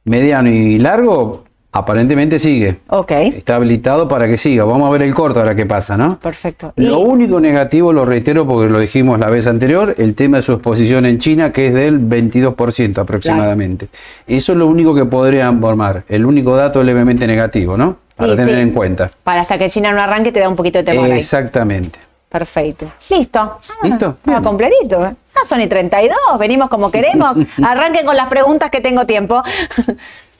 [0.05, 1.45] Mediano y largo,
[1.79, 2.79] Aparentemente sigue.
[2.89, 3.11] Ok.
[3.13, 4.65] Está habilitado para que siga.
[4.65, 6.19] Vamos a ver el corto ahora qué pasa, ¿no?
[6.19, 6.73] Perfecto.
[6.77, 10.53] Lo único negativo, lo reitero porque lo dijimos la vez anterior, el tema de su
[10.53, 13.89] exposición en China, que es del 22% aproximadamente.
[14.27, 16.05] Eso es lo único que podrían formar.
[16.09, 17.97] El único dato levemente negativo, ¿no?
[18.17, 18.61] Para Sí, tener sí.
[18.63, 19.11] en cuenta.
[19.23, 21.19] Para hasta que China no arranque te da un poquito de temor ahí.
[21.19, 21.99] Exactamente.
[22.29, 22.87] Perfecto.
[23.11, 23.39] Listo.
[23.41, 24.17] Ah, ¿Listo?
[24.43, 25.07] Completito.
[25.07, 25.15] ¿eh?
[25.35, 26.17] Ah, son y 32.
[26.39, 27.37] Venimos como queremos.
[27.63, 29.43] Arranquen con las preguntas que tengo tiempo.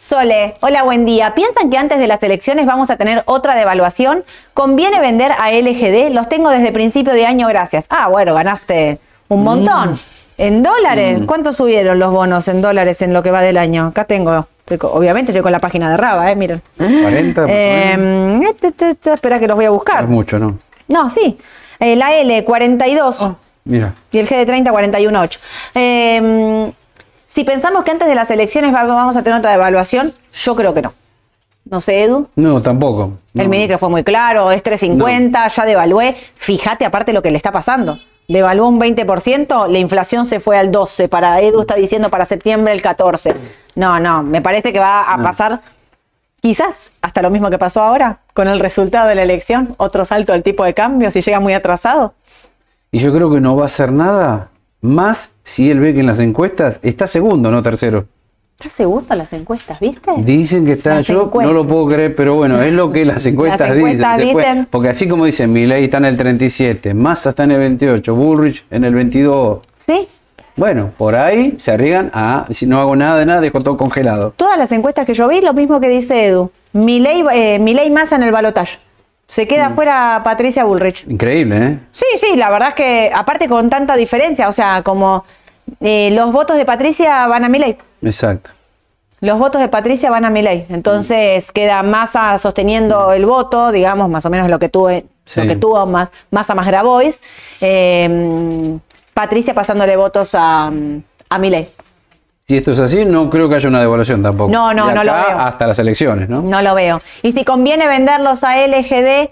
[0.01, 1.35] Sole, hola, buen día.
[1.35, 4.23] ¿Piensan que antes de las elecciones vamos a tener otra devaluación?
[4.55, 6.13] ¿Conviene vender a LGD?
[6.13, 7.87] Los tengo desde principio de año, gracias.
[7.91, 9.99] Ah, bueno, ganaste un montón.
[10.37, 11.23] ¿En dólares?
[11.27, 13.89] ¿Cuánto subieron los bonos en dólares en lo que va del año?
[13.89, 16.37] Acá tengo, estoy obviamente estoy con la página de Raba, ¿eh?
[16.37, 16.63] Miren.
[16.77, 20.05] 40, Eh, este, este, este, espera que los voy a buscar.
[20.05, 20.61] es mucho, ¿no?
[20.87, 21.37] No, sí.
[21.81, 23.31] Eh, la L, 42.
[23.65, 23.97] Mira.
[24.13, 25.39] Y el G de 30, 41.8.
[25.75, 26.73] Eh,
[27.31, 30.73] si pensamos que antes de las elecciones va- vamos a tener otra devaluación, yo creo
[30.73, 30.95] que no.
[31.71, 32.27] No sé, Edu.
[32.35, 33.13] No, tampoco.
[33.35, 36.17] El ministro fue muy claro, es 350, ya devalué.
[36.35, 37.99] Fíjate aparte lo que le está pasando.
[38.27, 41.09] Devaluó un 20%, la inflación se fue al 12%.
[41.11, 43.35] Para Edu está diciendo para septiembre el 14%.
[43.75, 45.61] No, no, me parece que va a pasar
[46.41, 49.75] quizás hasta lo mismo que pasó ahora con el resultado de la elección.
[49.77, 52.15] Otro salto del tipo de cambio si llega muy atrasado.
[52.91, 54.49] Y yo creo que no va a hacer nada
[54.81, 58.07] más si él ve que en las encuestas está segundo, no tercero.
[58.59, 60.11] Está segundo las encuestas, ¿viste?
[60.19, 61.55] Dicen que está, Las yo encuestas.
[61.55, 64.37] no lo puedo creer, pero bueno, es lo que las encuestas, encuestas dicen.
[64.37, 68.15] Dicen- porque así como dicen, Milei está en el 37, Massa está en el 28,
[68.17, 69.61] Bullrich en el 22.
[69.77, 70.09] Sí.
[70.57, 74.33] Bueno, por ahí se arriesgan a, si no hago nada de nada, dejo todo congelado.
[74.37, 76.51] Todas las encuestas que yo vi, lo mismo que dice Edu.
[76.73, 78.79] Milei, eh, Milei Massa en el balotaje.
[79.29, 81.05] Se queda fuera Patricia Bullrich.
[81.07, 81.79] Increíble, ¿eh?
[81.93, 85.25] Sí, sí, la verdad es que aparte con tanta diferencia, o sea, como
[85.81, 87.77] eh, los votos de Patricia van a Milei.
[88.03, 88.51] Exacto.
[89.21, 90.65] Los votos de Patricia van a Milei.
[90.71, 95.43] Entonces queda Massa sosteniendo el voto, digamos, más o menos lo que tuve, Sí.
[95.43, 97.21] lo que tuvo más, Massa más Grabois.
[97.61, 98.79] Eh,
[99.13, 100.71] Patricia pasándole votos a,
[101.29, 101.69] a Milei.
[102.49, 104.51] Si esto es así, no creo que haya una devaluación tampoco.
[104.51, 105.39] No, no, De no lo veo.
[105.39, 106.41] Hasta las elecciones, ¿no?
[106.41, 106.99] No lo veo.
[107.21, 109.29] Y si conviene venderlos a LGD,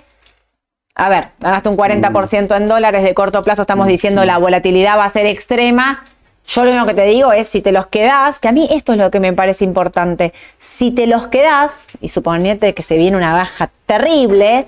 [0.96, 5.06] a ver, ganaste un 40% en dólares de corto plazo, estamos diciendo la volatilidad va
[5.06, 6.04] a ser extrema.
[6.44, 8.92] Yo lo único que te digo es si te los quedás, que a mí esto
[8.92, 10.34] es lo que me parece importante.
[10.58, 14.66] Si te los quedás, y suponete que se viene una baja terrible,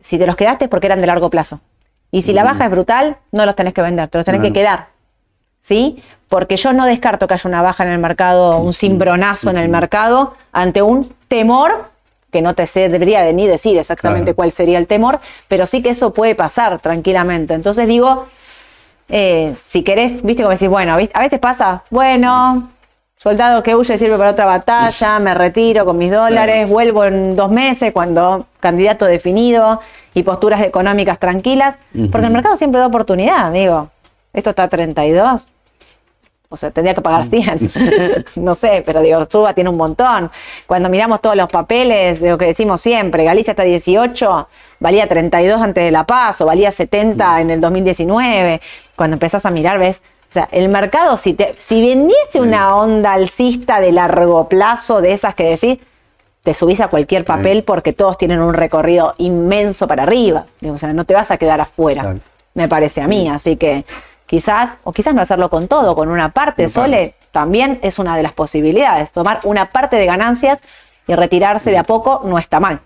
[0.00, 1.60] si te los quedaste es porque eran de largo plazo.
[2.10, 4.52] Y si la baja es brutal, no los tenés que vender, te los tenés Claro.
[4.52, 4.96] que quedar.
[5.58, 6.00] ¿sí?
[6.28, 9.68] Porque yo no descarto que haya una baja en el mercado, un cimbronazo en el
[9.68, 11.90] mercado ante un temor
[12.32, 14.36] que no te sé, debería de ni decir exactamente Claro.
[14.36, 17.54] cuál sería el temor, pero sí que eso puede pasar tranquilamente.
[17.54, 18.26] Entonces digo,
[19.08, 22.68] eh, si querés, viste como decís, bueno, a veces pasa, bueno,
[23.16, 27.50] soldado que huye sirve para otra batalla, me retiro con mis dólares, vuelvo en dos
[27.50, 29.80] meses cuando candidato definido
[30.12, 31.78] y posturas económicas tranquilas,
[32.10, 33.88] porque el mercado siempre da oportunidad, digo,
[34.34, 35.48] esto está a 32.
[36.48, 38.24] O sea, tendría que pagar 100.
[38.36, 40.30] no sé, pero digo, Suba tiene un montón.
[40.66, 45.60] Cuando miramos todos los papeles, de lo que decimos siempre, Galicia está 18, valía 32
[45.60, 48.60] antes de La Paz, o valía 70 en el 2019.
[48.94, 53.12] Cuando empezás a mirar, ves, o sea, el mercado, si, te, si vendiese una onda
[53.12, 55.78] alcista de largo plazo, de esas que decís,
[56.42, 60.46] te subís a cualquier papel porque todos tienen un recorrido inmenso para arriba.
[60.60, 62.22] Digo, o sea, no te vas a quedar afuera, Exacto.
[62.54, 63.28] me parece a mí.
[63.28, 63.84] Así que
[64.26, 66.68] quizás, o quizás no hacerlo con todo, con una parte.
[66.68, 69.12] Sole, también es una de las posibilidades.
[69.12, 70.60] Tomar una parte de ganancias
[71.06, 72.80] y retirarse de a poco no está mal.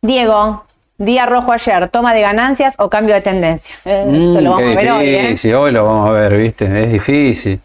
[0.00, 0.64] Diego,
[0.98, 3.74] día rojo ayer, toma de ganancias o cambio de tendencia.
[3.84, 5.22] Eh, esto lo Mm, vamos a ver hoy, ¿eh?
[5.22, 6.82] difícil, hoy lo vamos a ver, ¿viste?
[6.82, 7.60] Es difícil.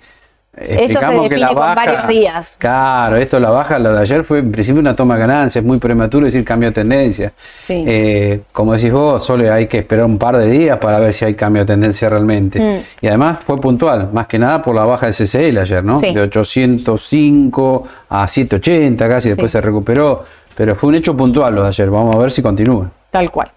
[0.62, 2.56] Explicamos que define la con baja- varios días.
[2.60, 5.78] Claro, esto la baja, lo de ayer fue en principio una toma de ganancias, muy
[5.78, 7.32] prematuro decir cambio de tendencia.
[7.62, 7.84] Sí.
[7.88, 11.26] Eh, como decís vos, solo hay que esperar un par de días para ver si
[11.26, 12.60] hay cambio de tendencia realmente.
[12.60, 13.06] Mm.
[13.06, 16.00] Y además fue puntual, más que nada por la baja de CCL ayer, ¿no?
[16.00, 16.14] Sí.
[16.14, 19.58] De 805 a 780 casi, después Sí.
[19.58, 20.24] se recuperó.
[20.56, 22.90] Pero fue un hecho puntual lo de ayer, vamos a ver si continúa.
[23.12, 23.50] Tal cual.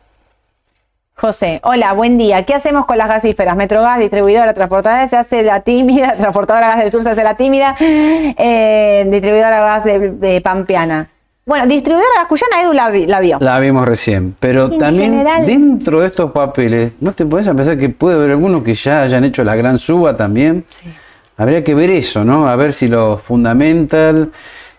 [1.22, 2.42] José, hola, buen día.
[2.44, 3.54] ¿Qué hacemos con las gasíferas?
[3.54, 7.76] Metrogas, distribuidora, transportadora, se hace la tímida, transportadora gas del sur se hace la tímida,
[7.78, 11.08] eh, distribuidora gas de, de Pampeana.
[11.46, 13.38] Bueno, distribuidora gas cuyana, Edu la, vi- la vio.
[13.40, 17.78] La vimos recién, pero En también general- dentro de estos papeles, ¿no te podés pensar
[17.78, 20.64] que puede haber algunos que ya hayan hecho la gran suba también?
[20.68, 20.92] Sí.
[21.36, 22.48] Habría que ver eso, ¿no?
[22.48, 24.32] A ver si lo fundamental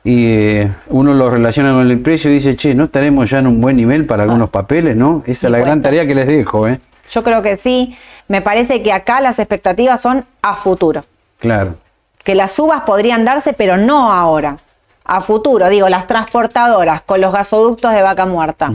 [0.04, 3.48] y eh, uno lo relaciona con el precio y dice, che, ¿no estaremos ya en
[3.48, 5.24] un buen nivel para algunos papeles, no?
[5.26, 6.80] Esa es la gran tarea que les dejo, ¿eh?
[7.10, 7.96] Yo creo que sí.
[8.28, 11.04] Me parece que acá las expectativas son a futuro.
[11.40, 11.76] Claro.
[12.24, 14.58] Que las subas podrían darse, pero no ahora.
[15.06, 18.72] a futuro, digo, las transportadoras con los gasoductos de vaca muerta.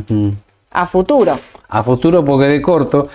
[0.70, 1.40] A futuro.
[1.68, 3.08] A futuro porque de corto,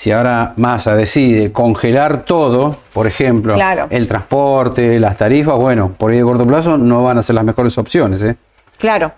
[0.00, 3.54] si ahora Massa decide congelar todo, por ejemplo,
[3.90, 7.44] el transporte, las tarifas, bueno, por ahí de corto plazo no van a ser las
[7.44, 8.22] mejores opciones.
[8.22, 8.34] ¿eh?
[8.78, 9.12] Claro.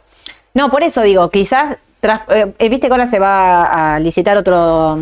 [0.55, 4.99] No, por eso digo, quizás, eh, eh, viste que ahora se va a licitar otro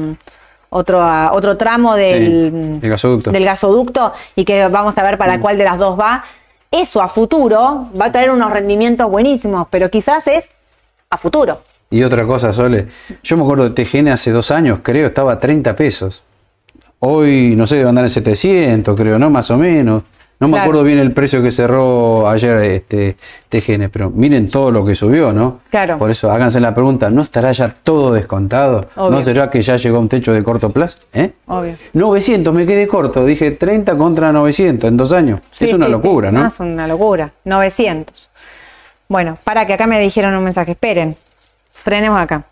[0.69, 1.03] otro,
[1.33, 3.31] otro tramo del, gasoducto.
[3.31, 5.41] del gasoducto y que vamos a ver para mm.
[5.41, 6.25] cuál de las dos va.
[6.71, 10.51] Eso a futuro va a tener unos rendimientos buenísimos, pero quizás es
[11.09, 11.63] a futuro.
[11.91, 12.87] Y otra cosa, Sole,
[13.23, 16.23] yo me acuerdo de TGN hace dos años, creo, estaba a 30 pesos.
[17.01, 19.29] Hoy, no sé, debe andar en 700, creo, ¿no?
[19.29, 20.05] Más o menos.
[20.39, 23.17] No me acuerdo bien el precio que cerró ayer este
[23.51, 25.61] TGN, pero miren todo lo que subió, ¿no?
[25.69, 25.99] Claro.
[25.99, 28.89] Por eso háganse la pregunta, ¿no estará ya todo descontado?
[28.97, 30.97] ¿No será que ya llegó a un techo de corto plazo?
[31.13, 31.33] ¿Eh?
[31.47, 31.75] Obvio.
[31.93, 35.41] 900, me quedé corto, dije 30 contra 900 en dos años.
[35.61, 36.47] es una locura, ¿no?
[36.47, 38.31] Es una locura, 900.
[39.09, 41.17] Bueno, para que acá me dijeron un mensaje, esperen,
[41.73, 42.45] frenemos acá.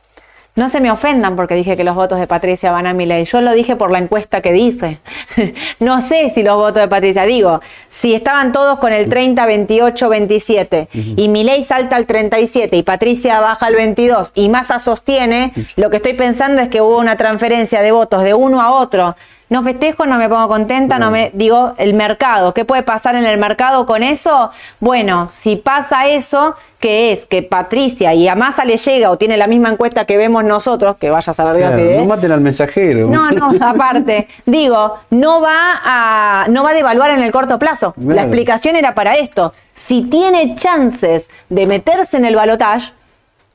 [0.58, 3.24] No se me ofendan porque dije que los votos de Patricia van a mi ley.
[3.26, 4.98] Yo lo dije por la encuesta que dice.
[5.78, 10.08] no sé si los votos de Patricia, digo, si estaban todos con el 30, 28,
[10.08, 15.52] 27 y mi ley salta al 37 y Patricia baja al 22 y Massa sostiene,
[15.76, 19.14] lo que estoy pensando es que hubo una transferencia de votos de uno a otro
[19.50, 22.52] no festejo, no me pongo contenta, no me digo el mercado.
[22.52, 24.50] ¿Qué puede pasar en el mercado con eso?
[24.78, 29.38] Bueno, si pasa eso, que es que Patricia y a Massa le llega o tiene
[29.38, 33.08] la misma encuesta que vemos nosotros, que vaya a saber Dios No maten al mensajero.
[33.08, 37.94] No, no, aparte, digo, no va a no va a devaluar en el corto plazo.
[37.96, 39.54] La explicación era para esto.
[39.72, 42.92] Si tiene chances de meterse en el balotaje,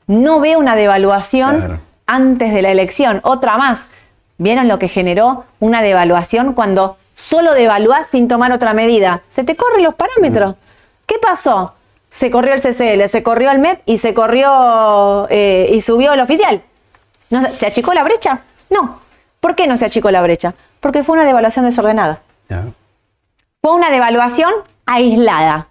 [0.08, 3.20] no ve una devaluación antes de la elección.
[3.22, 3.90] Otra más
[4.38, 9.22] ¿Vieron lo que generó una devaluación cuando solo devaluás sin tomar otra medida?
[9.28, 10.56] Se te corren los parámetros.
[11.06, 11.74] ¿Qué pasó?
[12.10, 16.20] Se corrió el CCL, se corrió el MEP y se corrió eh, y subió el
[16.20, 16.62] oficial.
[17.30, 18.40] ¿No, ¿Se achicó la brecha?
[18.70, 19.00] No.
[19.40, 20.54] ¿Por qué no se achicó la brecha?
[20.80, 22.20] Porque fue una devaluación desordenada.
[23.60, 24.52] Fue una devaluación
[24.86, 25.68] aislada.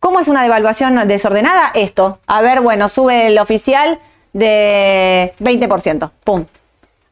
[0.00, 1.70] ¿Cómo es una devaluación desordenada?
[1.74, 2.20] Esto.
[2.26, 3.98] A ver, bueno, sube el oficial
[4.32, 6.10] de 20%.
[6.24, 6.44] ¡Pum!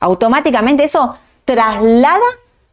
[0.05, 2.21] Automáticamente eso traslada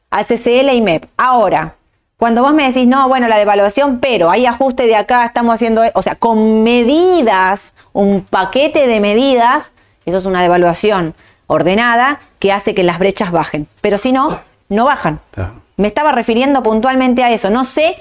[0.09, 1.05] a CCL y MEP.
[1.17, 1.75] Ahora,
[2.17, 5.81] cuando vos me decís, no, bueno, la devaluación, pero hay ajuste de acá, estamos haciendo,
[5.93, 9.73] o sea, con medidas, un paquete de medidas,
[10.05, 11.15] eso es una devaluación
[11.47, 13.67] ordenada que hace que las brechas bajen.
[13.79, 15.19] Pero si no, no bajan.
[15.77, 17.49] Me estaba refiriendo puntualmente a eso.
[17.49, 17.95] No sé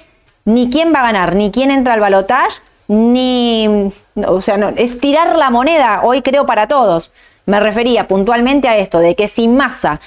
[0.44, 3.92] ni quién va a ganar, ni quién entra al balotaje, ni.
[4.26, 7.12] O sea, no, es tirar la moneda, hoy creo, para todos.
[7.50, 10.00] Me refería puntualmente a esto, de que si Massa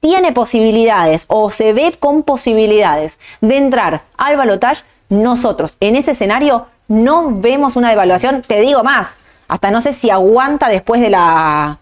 [0.00, 6.66] tiene posibilidades o se ve con posibilidades de entrar al balotaje, nosotros en ese escenario
[6.88, 11.78] no vemos una devaluación, te digo más, hasta no sé si aguanta después de la...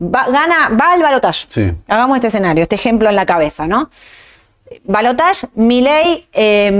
[0.00, 1.74] Va, gana, va al balotaje.
[1.88, 3.90] Hagamos este escenario, este ejemplo en la cabeza, ¿no?
[4.84, 6.70] Balotaje, Milei, eh,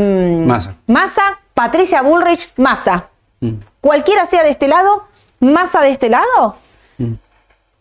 [0.86, 1.40] Massa.
[1.52, 3.08] Patricia Bullrich, Massa.
[3.40, 3.54] Mm.
[3.80, 5.08] Cualquiera sea de este lado,
[5.40, 6.54] Massa de este lado,
[6.98, 7.14] mm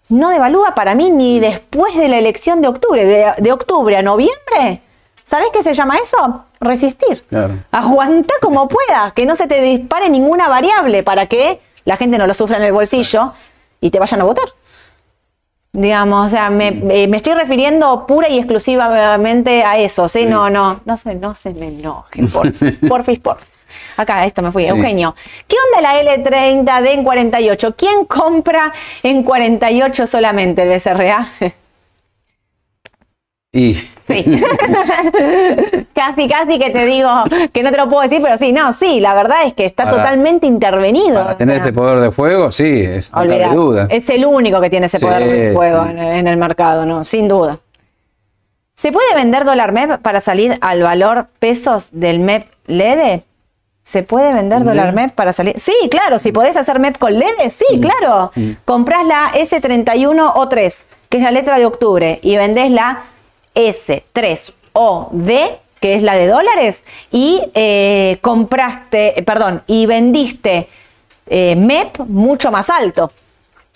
[0.10, 3.36] no devalúa para mí ni después de la elección de octubre.
[3.38, 4.82] De, octubre a noviembre,
[5.24, 6.46] ¿sabes qué se llama eso?
[6.60, 7.24] Resistir.
[7.72, 12.28] Aguanta como pueda, que no se te dispare ninguna variable para que la gente no
[12.28, 13.32] lo sufra en el bolsillo
[13.80, 14.46] y te vayan a votar.
[15.72, 20.26] Digamos, o sea, me, me, estoy refiriendo pura y exclusivamente a eso, ¿sí?
[20.26, 23.59] No, no, no se, no se me enojen, porfis, porfis, porfis.
[23.98, 25.16] Acá, esto me fui, Eugenio.
[25.48, 27.76] ¿Qué onda la L30D en 48?
[27.76, 28.72] ¿Quién compra
[29.04, 31.28] en 48 solamente el BCRA?
[33.52, 33.74] Y.
[34.06, 34.26] Sí.
[35.94, 37.10] casi, casi que te digo
[37.52, 39.88] que no te lo puedo decir, pero sí, no, sí, la verdad es que está
[39.88, 41.24] totalmente intervenido.
[41.24, 43.88] Para tener ese poder de fuego, sí, es duda.
[43.90, 47.04] Es el único que tiene ese poder de fuego en, el mercado, ¿no?
[47.04, 47.60] Sin duda.
[48.74, 53.24] ¿Se puede vender dólar MEP para salir al valor pesos del MEP LEDE?
[53.90, 55.60] ¿Se puede vender dólar MEP para salir?
[55.60, 57.80] Sí, claro, si podés hacer MEP con LEDE, sí, mm.
[57.80, 58.32] claro.
[58.36, 58.52] Mm.
[58.64, 63.06] Comprás la S31 o 3, que es la letra de octubre, y vendés la
[63.56, 70.70] S3OD, que es la de dólares, y eh, compraste, perdón, y vendiste
[71.26, 73.12] eh, MEP mucho más alto.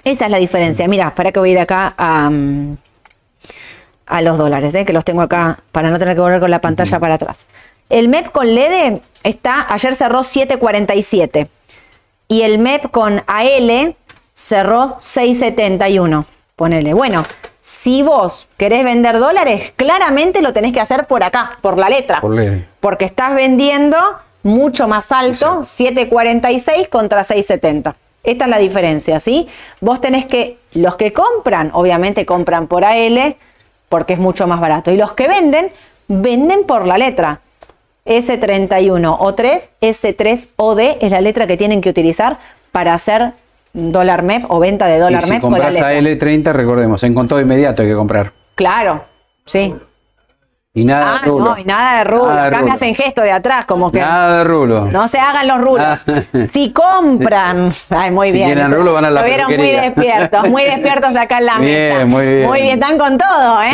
[0.03, 0.87] Esa es la diferencia.
[0.87, 2.77] Mira, para que voy a ir acá a, mm,
[4.05, 6.61] a los dólares, eh, que los tengo acá para no tener que volver con la
[6.61, 7.47] pantalla para atrás.
[7.93, 11.47] El MEP con LED está, ayer cerró 7.47
[12.27, 13.95] y el MEP con AL
[14.33, 16.25] cerró 6.71.
[16.55, 16.95] Ponele.
[16.95, 17.23] Bueno,
[17.59, 22.19] si vos querés vender dólares, claramente lo tenés que hacer por acá, por la letra.
[22.79, 23.97] Porque estás vendiendo
[24.41, 27.93] mucho más alto, 7.46 contra 6.70.
[28.23, 29.47] Esta es la diferencia, ¿sí?
[29.81, 33.35] Vos tenés que, los que compran, obviamente compran por AL,
[33.87, 34.89] porque es mucho más barato.
[34.89, 35.71] Y los que venden,
[36.07, 37.39] venden por la letra.
[38.05, 42.37] S31 o 3, S3 o D es la letra que tienen que utilizar
[42.71, 43.31] para hacer
[43.73, 45.89] dólar MEP o venta de dólar y si MEP con la compras letra.
[45.89, 48.33] a L30, recordemos, en contado inmediato hay que comprar.
[48.55, 49.03] Claro,
[49.45, 49.73] sí.
[50.75, 51.45] Y nada Ah, de rulo.
[51.45, 52.33] no, y nada de rulo.
[52.33, 53.99] Nada Acá me hacen gesto de atrás, como que.
[53.99, 54.85] Nada de rulo.
[54.85, 55.85] No se hagan los rulos.
[56.07, 56.23] Ah.
[56.51, 57.71] Si compran.
[57.91, 58.47] Ay, muy Si bien.
[58.47, 62.05] quieren rulo, van a la Estuvieron muy despiertos, muy despiertos acá en la Bien, mesa.
[62.07, 62.47] muy bien.
[62.47, 63.69] Muy bien, están con todo, ¿eh?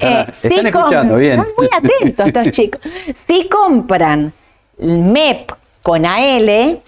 [0.00, 1.36] Sí, están- si están escuchando, bien.
[1.36, 2.80] Muy, muy atentos estos chicos.
[3.26, 4.32] Si compran
[4.80, 6.80] el MEP con AL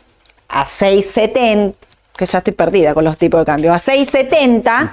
[0.48, 1.76] a 670,
[2.16, 4.92] que ya estoy perdida con los tipos de cambio, a 670,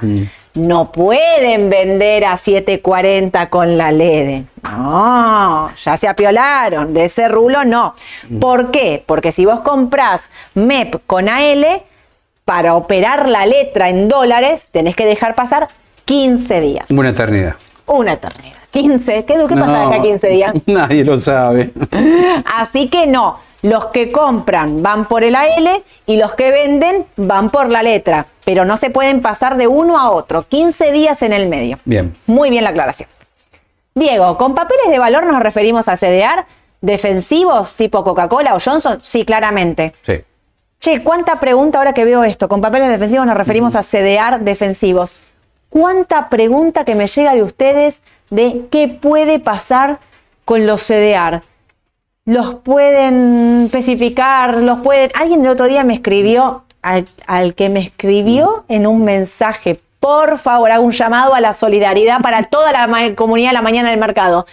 [0.57, 4.43] no pueden vender a 740 con la LED.
[4.63, 7.95] No, ya se apiolaron, de ese rulo no.
[8.39, 9.03] ¿Por qué?
[9.05, 11.65] Porque si vos comprás MEP con AL,
[12.43, 15.67] para operar la letra en dólares, tenés que dejar pasar
[16.05, 16.89] 15 días.
[16.89, 17.55] Una eternidad.
[17.87, 18.57] Una eternidad.
[18.71, 19.25] 15.
[19.25, 20.53] ¿Qué, qué pasa acá 15 días?
[20.65, 21.71] Nadie lo sabe.
[22.45, 27.49] Así que no, los que compran van por el AL y los que venden van
[27.49, 31.33] por la letra, pero no se pueden pasar de uno a otro, 15 días en
[31.33, 31.79] el medio.
[31.85, 32.15] Bien.
[32.27, 33.09] Muy bien la aclaración.
[33.95, 36.45] Diego, ¿con papeles de valor nos referimos a CDR?
[36.81, 38.99] ¿Defensivos tipo Coca-Cola o Johnson?
[39.01, 39.93] Sí, claramente.
[40.05, 40.21] Sí.
[40.79, 42.47] Che, ¿cuánta pregunta ahora que veo esto?
[42.47, 45.15] Con papeles defensivos nos referimos a CDR defensivos.
[45.69, 49.99] ¿Cuánta pregunta que me llega de ustedes de qué puede pasar
[50.45, 51.41] con los CDR?
[52.25, 54.61] ¿Los pueden especificar?
[54.61, 55.11] ¿Los pueden...?
[55.15, 60.37] Alguien el otro día me escribió, al, al que me escribió en un mensaje, por
[60.37, 63.99] favor, hago un llamado a la solidaridad para toda la comunidad de la mañana del
[63.99, 64.45] mercado.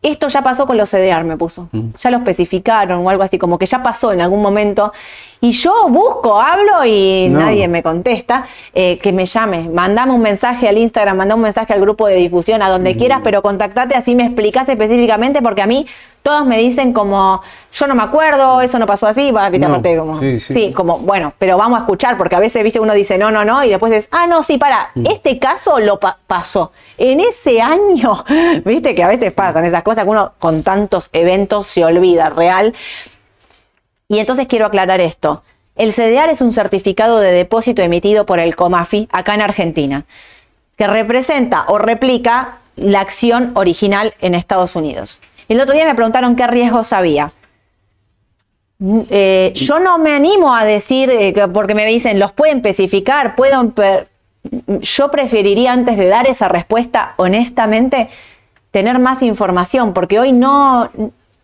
[0.00, 1.68] Esto ya pasó con los CDR, me puso.
[1.98, 4.92] Ya lo especificaron o algo así, como que ya pasó en algún momento.
[5.40, 7.40] Y yo busco, hablo y No.
[7.40, 8.46] nadie me contesta.
[8.74, 12.14] eh, que me llame, mandame un mensaje al Instagram, mandame un mensaje al grupo de
[12.14, 15.84] difusión, a donde quieras, pero contactate así me explicás específicamente, porque a mí
[16.22, 17.40] todos me dicen como,
[17.72, 20.72] yo no me acuerdo, eso no pasó así, va, No, aparte como, sí, sí.
[20.72, 23.64] como, bueno, pero vamos a escuchar, porque a veces, viste, uno dice no, no, no,
[23.64, 25.04] y después es, ah, no, sí, para, Mm.
[25.10, 26.70] este caso lo pa- pasó.
[26.98, 28.24] En ese año,
[28.64, 32.74] viste que a veces pasan esas cosas que uno con tantos eventos se olvida, real.
[34.08, 35.42] Y entonces quiero aclarar esto.
[35.76, 40.04] El CDR es un certificado de depósito emitido por el COMAFI acá en Argentina,
[40.76, 45.18] que representa o replica la acción original en Estados Unidos.
[45.48, 47.32] El otro día me preguntaron qué riesgos había.
[48.78, 52.58] Mm, eh, yo no me animo a decir, eh, que- porque me dicen, los pueden
[52.58, 53.70] especificar, puedo...
[53.70, 54.08] per-".
[54.80, 58.08] Yo preferiría antes de dar esa respuesta, honestamente,
[58.70, 60.90] tener más información, porque hoy no,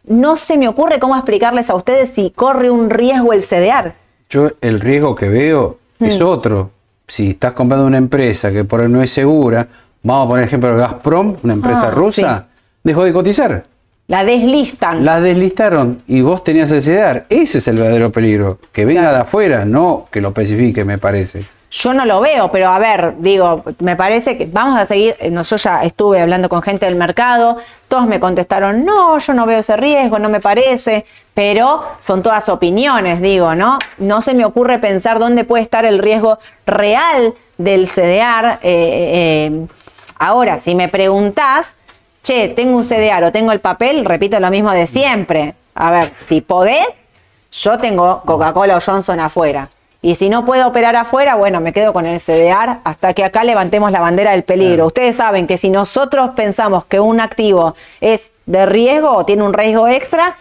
[0.07, 3.93] no se me ocurre cómo explicarles a ustedes si corre un riesgo el CDR.
[4.31, 6.25] Yo el riesgo que veo es Mm.
[6.27, 6.71] otro.
[7.07, 9.67] Si estás comprando una empresa que por ahí no es segura,
[10.03, 12.47] vamos a poner ejemplo Gazprom, una empresa Ah, rusa,
[12.83, 13.65] dejó de cotizar.
[14.07, 15.05] La deslistan.
[15.05, 17.25] La deslistaron y vos tenías el CDR.
[17.31, 18.59] Ese es el verdadero peligro.
[18.73, 19.17] Que venga Claro.
[19.17, 21.47] de afuera, no que lo especifique, me parece.
[21.77, 25.17] Yo no lo veo, pero a ver, digo, me parece que vamos a seguir.
[25.19, 27.57] eh, No, yo ya estuve hablando con gente del mercado,
[27.89, 31.05] todos me contestaron, no, yo no veo ese riesgo, no me parece,
[31.35, 33.81] pero son todas opiniones, digo, ¿no?
[33.99, 38.59] No se me ocurre pensar dónde puede estar el riesgo real del CDR.
[38.63, 39.67] eh, eh,
[40.21, 41.75] ahora, si me preguntás,
[42.23, 45.55] che, tengo un CDR o tengo el papel, repito lo mismo de siempre.
[45.75, 47.09] A ver, si podés,
[47.51, 49.69] yo tengo Coca-Cola o Johnson afuera.
[50.07, 53.43] Y si no puedo operar afuera, bueno, me quedo con el CDR hasta que acá
[53.43, 54.85] levantemos la bandera del peligro.
[54.85, 59.55] Ustedes saben que si nosotros pensamos que un activo es de riesgo o tiene un
[59.55, 60.37] riesgo extra,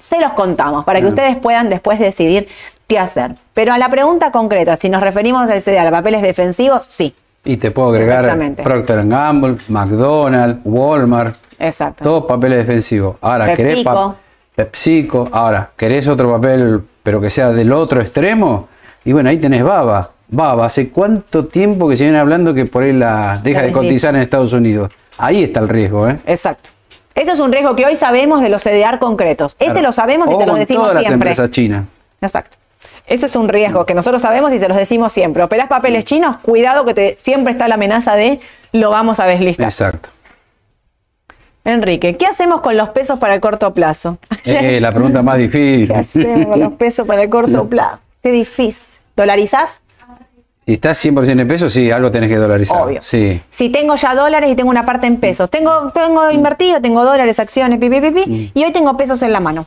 [0.00, 2.48] se los contamos para que ustedes puedan después decidir
[2.86, 3.32] qué hacer.
[3.52, 7.14] Pero a la pregunta concreta, si nos referimos al CDR a papeles defensivos, sí,
[7.44, 8.24] Y te puedo agregar.
[8.62, 12.04] Procter Gamble, McDonald's, Walmart, exacto.
[12.04, 13.16] todos papeles defensivos.
[13.20, 13.92] Ahora, ¿querés PepsiCo.
[13.94, 14.14] pa-
[14.56, 15.28] PepsiCo.
[15.30, 18.66] Ahora, ¿querés otro papel, pero que sea del otro extremo?
[19.08, 20.10] Y bueno, ahí tenés Baba.
[20.28, 23.72] Baba, ¿hace cuánto tiempo que se viene hablando que por ahí la deja La de
[23.72, 24.92] cotizar en Estados Unidos?
[25.16, 26.18] Ahí está el riesgo, ¿eh?
[26.26, 26.68] Exacto.
[27.14, 29.56] Ese es un riesgo que hoy sabemos de los CDR concretos.
[29.58, 29.86] Ese Claro.
[29.86, 31.30] lo sabemos y O te lo decimos todas las siempre.
[31.30, 31.86] empresas chinas.
[32.20, 32.58] Exacto.
[33.06, 35.42] Ese es un riesgo que nosotros sabemos y se los decimos siempre.
[35.42, 38.40] Operás papeles chinos, cuidado que te, siempre está la amenaza de
[38.72, 39.68] lo vamos a deslistar.
[39.68, 40.10] Exacto.
[41.64, 44.18] Enrique, ¿qué hacemos con los pesos para el corto plazo?
[44.44, 45.88] Eh, la pregunta más difícil.
[45.88, 47.98] ¿Qué hacemos con los pesos para el corto plazo?
[48.22, 48.97] Qué difícil.
[49.18, 49.80] ¿Dolarizás?
[50.64, 52.80] Si estás 100% en pesos, sí, algo tenés que dolarizar.
[52.80, 53.00] Obvio.
[53.02, 53.40] Sí.
[53.48, 57.40] Si tengo ya dólares y tengo una parte en pesos, tengo, tengo invertido, tengo dólares,
[57.40, 59.66] acciones, pi, pi, pi, pi, y hoy tengo pesos en la mano.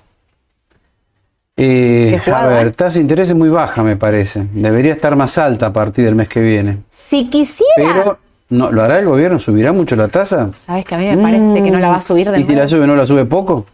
[1.57, 4.47] Eh, a ver, tasa de interés es muy baja, me parece.
[4.53, 6.77] Debería estar más alta a partir del mes que viene.
[6.87, 7.73] Si quisiera.
[7.75, 9.37] Pero, no, ¿lo hará el gobierno?
[9.37, 10.51] ¿Subirá mucho la tasa?
[10.65, 12.55] Sabes que a mí me parece que no la va a subir de ¿Y si
[12.55, 13.65] la sube, no la sube poco?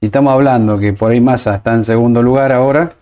[0.00, 2.94] Si estamos hablando que por ahí Massa está en segundo lugar ahora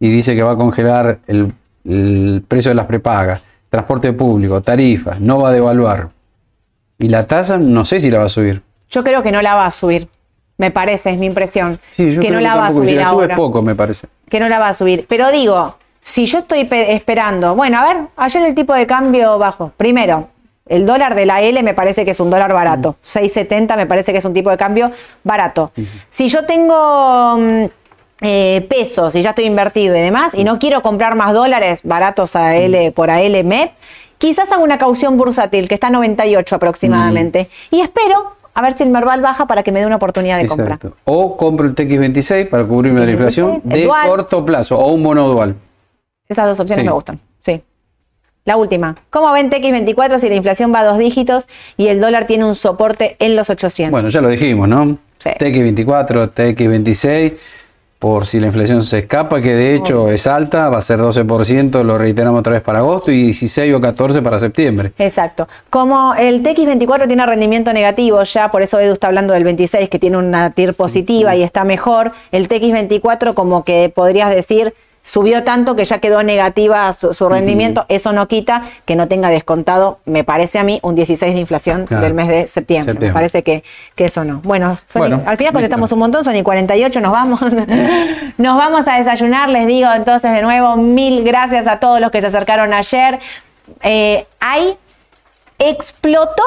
[0.00, 1.52] y dice que va a congelar el,
[1.84, 6.08] el precio de las prepagas, transporte público, tarifas, no va a devaluar.
[6.98, 8.62] Y la tasa, no sé si la va a subir.
[8.90, 10.08] Yo creo que no la va a subir.
[10.56, 11.80] Me parece, es mi impresión.
[11.96, 13.34] Sí, yo que creo no la va a subir si la ahora.
[13.34, 14.06] Sube poco, me parece.
[14.28, 15.04] Que no la va a subir.
[15.08, 19.36] Pero digo, si yo estoy pe- esperando, bueno, a ver, ayer el tipo de cambio
[19.38, 19.72] bajo.
[19.76, 20.28] Primero,
[20.66, 22.94] el dólar de la L me parece que es un dólar barato.
[23.04, 24.92] 6.70 me parece que es un tipo de cambio
[25.24, 25.72] barato.
[26.08, 27.64] Si yo tengo mm,
[28.20, 32.36] eh, pesos y ya estoy invertido y demás, y no quiero comprar más dólares baratos
[32.36, 33.72] a L por AL MEP,
[34.18, 37.48] quizás hago una caución bursátil que está a 98 aproximadamente.
[37.70, 40.46] Y espero a ver si el Merval baja para que me dé una oportunidad de
[40.46, 40.74] compra.
[40.74, 40.96] Exacto.
[41.04, 44.08] O compro el TX26 para cubrirme de la inflación TX26, el de dual.
[44.08, 45.56] corto plazo o un bono dual.
[46.28, 46.86] Esas dos opciones Sí.
[46.88, 47.20] me gustan.
[47.40, 47.62] Sí.
[48.44, 48.94] La última.
[49.10, 52.54] ¿Cómo ven TX24 si la inflación va a dos dígitos y el dólar tiene un
[52.54, 53.90] soporte en los 800?
[53.90, 54.98] Bueno, ya lo dijimos, ¿no?
[55.18, 55.30] Sí.
[55.30, 57.32] TX24, TX26,
[58.04, 61.82] por si la inflación se escapa, que de hecho es alta, va a ser 12%,
[61.82, 64.92] lo reiteramos otra vez para agosto, y 16 o 14 para septiembre.
[64.98, 65.48] Exacto.
[65.70, 69.98] Como el TX24 tiene rendimiento negativo ya, por eso Edu está hablando del 26, que
[69.98, 74.74] tiene una TIR positiva y está mejor, el TX24 como que podrías decir
[75.06, 79.28] subió tanto que ya quedó negativa su, su rendimiento, eso no quita que no tenga
[79.28, 82.02] descontado, me parece a mí, un 16 de inflación Claro.
[82.02, 82.94] del mes de septiembre.
[82.98, 83.62] Me parece que,
[83.94, 84.40] que eso no.
[84.42, 85.94] Bueno, son y- Bueno, al final contestamos listo.
[85.96, 87.40] un montón, son y 48, nos vamos.
[88.38, 92.22] nos vamos a desayunar, les digo entonces de nuevo, mil gracias a todos los que
[92.22, 93.18] se acercaron ayer.
[93.82, 94.76] Eh, hay
[95.58, 96.42] explotó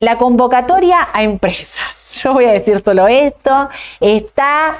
[0.00, 2.18] la convocatoria a empresas.
[2.22, 3.68] Yo voy a decir solo esto.
[4.00, 4.78] Está.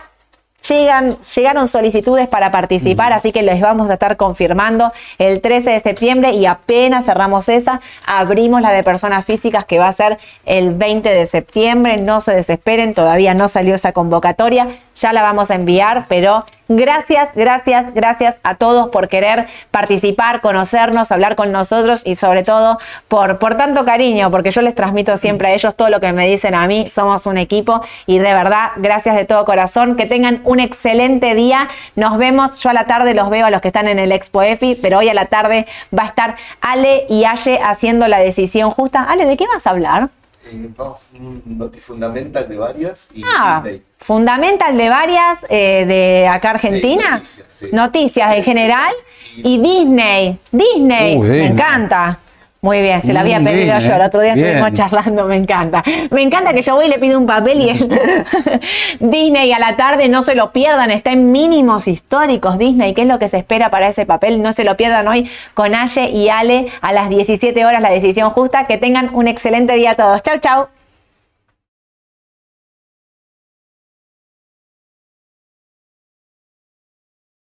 [0.68, 5.80] Llegan, llegaron solicitudes para participar, así que les vamos a estar confirmando el 13 de
[5.80, 10.74] septiembre y apenas cerramos esa, abrimos la de personas físicas que va a ser el
[10.74, 11.96] 20 de septiembre.
[11.96, 16.44] No se desesperen, todavía no salió esa convocatoria, ya la vamos a enviar, pero
[16.76, 22.78] gracias, gracias, gracias a todos por querer participar, conocernos, hablar con nosotros y sobre todo
[23.08, 26.26] por, por tanto cariño, porque yo les transmito siempre a ellos todo lo que me
[26.26, 30.40] dicen a mí, somos un equipo y de verdad, gracias de todo corazón, que tengan
[30.44, 33.88] un excelente día, nos vemos, yo a la tarde los veo a los que están
[33.88, 35.66] en el Expo EFI, pero hoy a la tarde
[35.96, 39.04] va a estar Ale y Aye haciendo la decisión justa.
[39.04, 40.10] Ale, ¿de qué vas a hablar?
[40.52, 41.06] Eh, vamos
[41.46, 43.82] notifundamental de varias y Ah, Disney.
[43.98, 47.16] fundamental de varias eh, de acá Argentina.
[47.16, 47.66] noticias, sí.
[47.72, 48.92] Noticias en general.
[49.36, 50.38] Y Disney.
[50.50, 51.18] Disney.
[51.18, 52.18] Me encanta.
[52.64, 53.92] Muy bien, se la había pedido bien, yo.
[53.92, 54.04] El eh.
[54.04, 54.46] otro día Bien.
[54.46, 55.82] estuvimos charlando, me encanta.
[56.12, 57.88] Me encanta que yo voy y le pido un papel y él.
[59.00, 62.94] Disney a la tarde, no se lo pierdan, está en mínimos históricos Disney.
[62.94, 64.40] ¿Qué es lo que se espera para ese papel?
[64.42, 68.30] No se lo pierdan hoy con Aye y Ale a las 17 horas, la decisión
[68.30, 68.68] justa.
[68.68, 70.22] Que tengan un excelente día a todos.
[70.22, 70.81] Chau, chau.